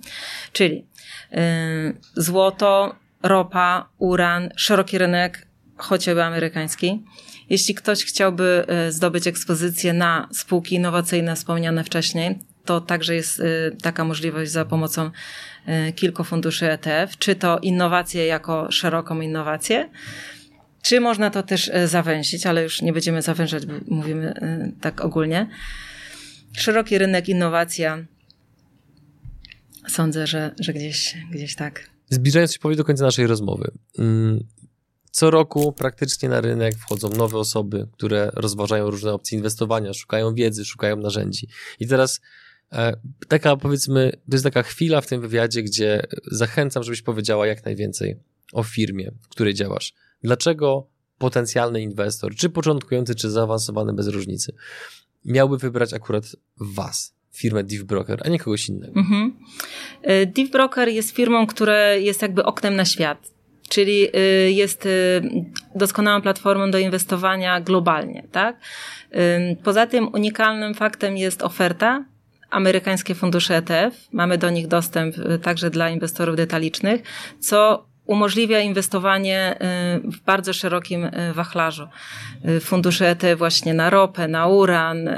Czyli 0.53 0.85
yy, 1.31 1.39
złoto, 2.15 2.95
ropa, 3.23 3.89
uran, 3.97 4.49
szeroki 4.55 4.97
rynek, 4.97 5.47
chociażby 5.77 6.23
amerykański. 6.23 7.03
Jeśli 7.49 7.75
ktoś 7.75 8.05
chciałby 8.05 8.65
y, 8.87 8.91
zdobyć 8.91 9.27
ekspozycję 9.27 9.93
na 9.93 10.27
spółki 10.33 10.75
innowacyjne 10.75 11.35
wspomniane 11.35 11.83
wcześniej, 11.83 12.39
to 12.65 12.81
także 12.81 13.15
jest 13.15 13.39
y, 13.39 13.77
taka 13.81 14.03
możliwość 14.03 14.51
za 14.51 14.65
pomocą 14.65 15.11
y, 15.89 15.93
kilku 15.93 16.23
funduszy 16.23 16.71
ETF, 16.71 17.17
czy 17.17 17.35
to 17.35 17.59
innowacje 17.59 18.25
jako 18.25 18.71
szeroką 18.71 19.21
innowację, 19.21 19.89
czy 20.81 21.01
można 21.01 21.29
to 21.29 21.43
też 21.43 21.69
e, 21.73 21.87
zawęzić, 21.87 22.45
ale 22.45 22.63
już 22.63 22.81
nie 22.81 22.93
będziemy 22.93 23.21
zawężać, 23.21 23.65
bo 23.65 23.73
mówimy 23.87 24.33
tak 24.81 25.01
ogólnie. 25.01 25.47
Szeroki 26.53 26.97
rynek, 26.97 27.29
innowacja. 27.29 28.05
Sądzę, 29.87 30.27
że, 30.27 30.55
że 30.59 30.73
gdzieś, 30.73 31.17
gdzieś 31.31 31.55
tak. 31.55 31.89
Zbliżając 32.09 32.53
się 32.53 32.59
powoli 32.59 32.77
do 32.77 32.83
końca 32.83 33.03
naszej 33.03 33.27
rozmowy. 33.27 33.71
Mm, 33.99 34.43
co 35.11 35.31
roku 35.31 35.73
praktycznie 35.73 36.29
na 36.29 36.41
rynek 36.41 36.75
wchodzą 36.75 37.09
nowe 37.09 37.37
osoby, 37.37 37.87
które 37.93 38.31
rozważają 38.33 38.89
różne 38.89 39.13
opcje 39.13 39.37
inwestowania, 39.37 39.93
szukają 39.93 40.33
wiedzy, 40.33 40.65
szukają 40.65 40.97
narzędzi. 40.97 41.47
I 41.79 41.87
teraz 41.87 42.21
taka 43.27 43.55
powiedzmy, 43.55 44.11
to 44.11 44.35
jest 44.35 44.43
taka 44.43 44.63
chwila 44.63 45.01
w 45.01 45.07
tym 45.07 45.21
wywiadzie, 45.21 45.63
gdzie 45.63 46.03
zachęcam, 46.31 46.83
żebyś 46.83 47.01
powiedziała 47.01 47.47
jak 47.47 47.65
najwięcej 47.65 48.17
o 48.53 48.63
firmie, 48.63 49.11
w 49.21 49.27
której 49.27 49.53
działasz. 49.53 49.93
Dlaczego 50.23 50.87
potencjalny 51.17 51.81
inwestor, 51.81 52.35
czy 52.35 52.49
początkujący, 52.49 53.15
czy 53.15 53.29
zaawansowany 53.29 53.93
bez 53.93 54.07
różnicy, 54.07 54.53
miałby 55.25 55.57
wybrać 55.57 55.93
akurat 55.93 56.23
was, 56.57 57.15
firmę 57.31 57.63
Deep 57.63 57.83
Broker, 57.83 58.21
a 58.25 58.29
nie 58.29 58.39
kogoś 58.39 58.69
innego? 58.69 58.99
Mhm. 58.99 59.39
E, 60.01 60.25
Deep 60.25 60.51
Broker 60.51 60.89
jest 60.89 61.11
firmą, 61.11 61.47
która 61.47 61.93
jest 61.93 62.21
jakby 62.21 62.43
oknem 62.43 62.75
na 62.75 62.85
świat 62.85 63.31
czyli 63.69 64.07
y, 64.15 64.51
jest 64.51 64.87
doskonałą 65.75 66.21
platformą 66.21 66.71
do 66.71 66.77
inwestowania 66.77 67.61
globalnie, 67.61 68.23
tak? 68.31 68.59
Poza 69.63 69.87
tym 69.87 70.13
unikalnym 70.13 70.73
faktem 70.73 71.17
jest 71.17 71.41
oferta, 71.41 72.05
amerykańskie 72.51 73.15
fundusze 73.15 73.57
ETF. 73.57 74.07
Mamy 74.11 74.37
do 74.37 74.49
nich 74.49 74.67
dostęp 74.67 75.17
y, 75.17 75.39
także 75.39 75.69
dla 75.69 75.89
inwestorów 75.89 76.35
detalicznych, 76.35 77.01
co 77.39 77.85
umożliwia 78.05 78.59
inwestowanie 78.59 79.57
w 80.03 80.19
bardzo 80.19 80.53
szerokim 80.53 81.11
wachlarzu. 81.33 81.87
Fundusze 82.61 83.09
ETF 83.09 83.37
właśnie 83.37 83.73
na 83.73 83.89
ropę, 83.89 84.27
na 84.27 84.47
uran, 84.47 85.09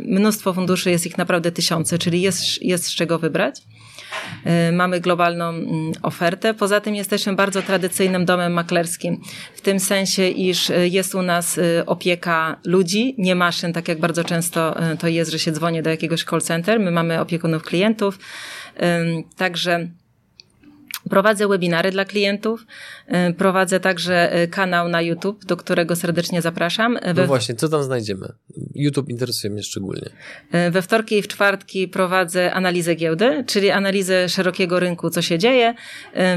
mnóstwo 0.00 0.52
funduszy, 0.52 0.90
jest 0.90 1.06
ich 1.06 1.18
naprawdę 1.18 1.52
tysiące, 1.52 1.98
czyli 1.98 2.20
jest, 2.22 2.62
jest 2.62 2.84
z 2.84 2.94
czego 2.94 3.18
wybrać. 3.18 3.62
Y, 4.68 4.72
mamy 4.72 5.00
globalną 5.00 5.48
mm, 5.48 5.92
ofertę. 6.02 6.54
Poza 6.54 6.80
tym 6.80 6.94
jesteśmy 6.94 7.32
bardzo 7.32 7.62
tradycyjnym 7.62 8.24
domem 8.24 8.52
maklerskim, 8.52 9.20
w 9.54 9.60
tym 9.60 9.80
sensie, 9.80 10.28
iż 10.28 10.70
y, 10.70 10.88
jest 10.88 11.14
u 11.14 11.22
nas 11.22 11.58
y, 11.58 11.82
opieka 11.86 12.56
ludzi, 12.64 13.14
nie 13.18 13.34
maszyn, 13.34 13.72
tak 13.72 13.88
jak 13.88 14.00
bardzo 14.00 14.24
często 14.24 14.76
to 14.98 15.08
jest, 15.08 15.30
że 15.30 15.38
się 15.38 15.52
dzwoni 15.52 15.82
do 15.82 15.90
jakiegoś 15.90 16.24
call 16.24 16.40
center. 16.40 16.80
My 16.80 16.90
mamy 16.90 17.20
opiekunów 17.20 17.62
klientów. 17.62 18.18
Także 19.36 19.88
Prowadzę 21.10 21.48
webinary 21.48 21.90
dla 21.90 22.04
klientów, 22.04 22.66
prowadzę 23.38 23.80
także 23.80 24.42
y, 24.42 24.48
kanał 24.48 24.88
na 24.88 25.02
YouTube, 25.02 25.44
do 25.44 25.56
którego 25.56 25.96
serdecznie 25.96 26.42
zapraszam. 26.42 26.98
We... 27.04 27.14
No 27.14 27.26
właśnie, 27.26 27.54
co 27.54 27.68
tam 27.68 27.82
znajdziemy? 27.82 28.32
YouTube 28.74 29.08
interesuje 29.08 29.52
mnie 29.52 29.62
szczególnie. 29.62 30.10
We 30.70 30.82
wtorki 30.82 31.18
i 31.18 31.22
w 31.22 31.28
czwartki 31.28 31.88
prowadzę 31.88 32.54
analizę 32.54 32.94
giełdy, 32.94 33.44
czyli 33.46 33.70
analizę 33.70 34.28
szerokiego 34.28 34.80
rynku, 34.80 35.10
co 35.10 35.22
się 35.22 35.38
dzieje, 35.38 35.74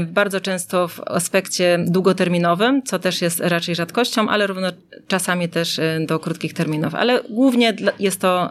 bardzo 0.06 0.40
często 0.40 0.88
w 0.88 1.00
aspekcie 1.00 1.84
długoterminowym, 1.86 2.82
co 2.82 2.98
też 2.98 3.22
jest 3.22 3.40
raczej 3.40 3.74
rzadkością, 3.74 4.28
ale 4.28 4.46
równo 4.46 4.68
czasami 5.08 5.48
też 5.48 5.80
do 6.06 6.18
krótkich 6.18 6.54
terminów. 6.54 6.94
Ale 6.94 7.22
głównie 7.30 7.76
jest 7.98 8.20
to 8.20 8.50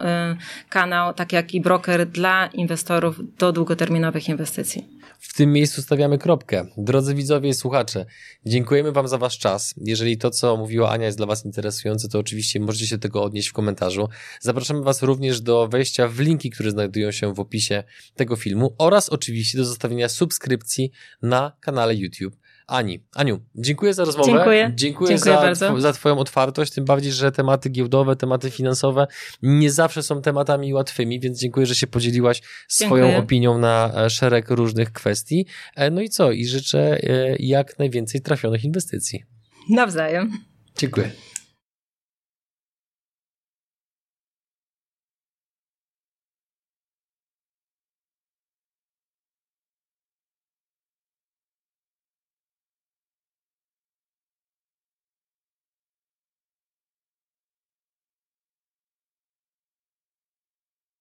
kanał, 0.70 1.14
tak 1.14 1.34
jak 1.34 1.54
i 1.54 1.62
broker 1.62 2.08
dla 2.08 2.50
inwestorów 2.54 3.38
do 3.38 3.52
długoterminowych 3.52 4.30
inwestycji. 4.30 5.00
W 5.20 5.34
tym 5.34 5.54
miejscu 5.54 5.82
stawiamy 5.82 6.18
kropkę. 6.18 6.66
Drodzy 6.78 7.16
widzowie 7.16 7.50
i 7.50 7.54
słuchacze, 7.54 8.06
dziękujemy 8.46 8.92
Wam 8.92 9.08
za 9.08 9.18
Wasz 9.18 9.38
czas. 9.38 9.74
Jeżeli 9.78 10.18
to, 10.18 10.32
co 10.32 10.58
mówiła 10.58 10.90
Ania, 10.92 11.06
jest 11.06 11.18
dla 11.18 11.26
Was 11.26 11.46
interesujące, 11.46 12.08
to 12.10 12.20
oczywiście 12.20 12.60
możecie 12.60 12.88
się 12.88 12.98
tego 12.98 13.24
odnieść 13.24 13.50
w 13.50 13.54
komentarzu. 13.54 14.10
Zapraszamy 14.42 14.82
Was 14.84 15.02
również 15.02 15.42
do 15.42 15.68
wejścia 15.68 16.08
w 16.08 16.20
linki, 16.20 16.50
które 16.50 16.72
znajdują 16.72 17.12
się 17.12 17.34
w 17.34 17.40
opisie 17.40 17.84
tego 18.16 18.36
filmu 18.36 18.76
oraz 18.78 19.10
oczywiście 19.10 19.58
do 19.58 19.66
zostawienia 19.66 20.10
subskrypcji 20.10 20.92
na 21.22 21.52
kanale 21.60 21.96
YouTube. 21.96 22.39
Ani. 22.70 23.04
Aniu, 23.16 23.40
dziękuję 23.56 23.94
za 23.94 24.06
rozmowę. 24.06 24.32
Dziękuję. 24.32 24.72
Dziękuję, 24.76 25.10
dziękuję 25.10 25.36
za, 25.36 25.42
bardzo. 25.42 25.82
za 25.82 25.94
Twoją 25.94 26.18
otwartość, 26.18 26.74
tym 26.74 26.86
bardziej, 26.86 27.12
że 27.12 27.32
tematy 27.32 27.70
giełdowe, 27.70 28.16
tematy 28.16 28.52
finansowe 28.52 29.08
nie 29.42 29.72
zawsze 29.72 30.04
są 30.04 30.22
tematami 30.22 30.74
łatwymi, 30.74 31.20
więc 31.20 31.40
dziękuję, 31.40 31.66
że 31.66 31.76
się 31.76 31.88
podzieliłaś 31.88 32.42
swoją 32.68 33.04
dziękuję. 33.04 33.24
opinią 33.24 33.58
na 33.58 33.92
e, 33.96 34.10
szereg 34.10 34.50
różnych 34.50 34.92
kwestii. 34.94 35.46
E, 35.76 35.92
no 35.92 36.02
i 36.02 36.10
co? 36.10 36.32
I 36.32 36.46
życzę 36.46 37.04
e, 37.04 37.36
jak 37.40 37.80
najwięcej 37.80 38.22
trafionych 38.22 38.64
inwestycji. 38.64 39.24
Nawzajem. 39.70 40.32
Dziękuję. 40.78 41.12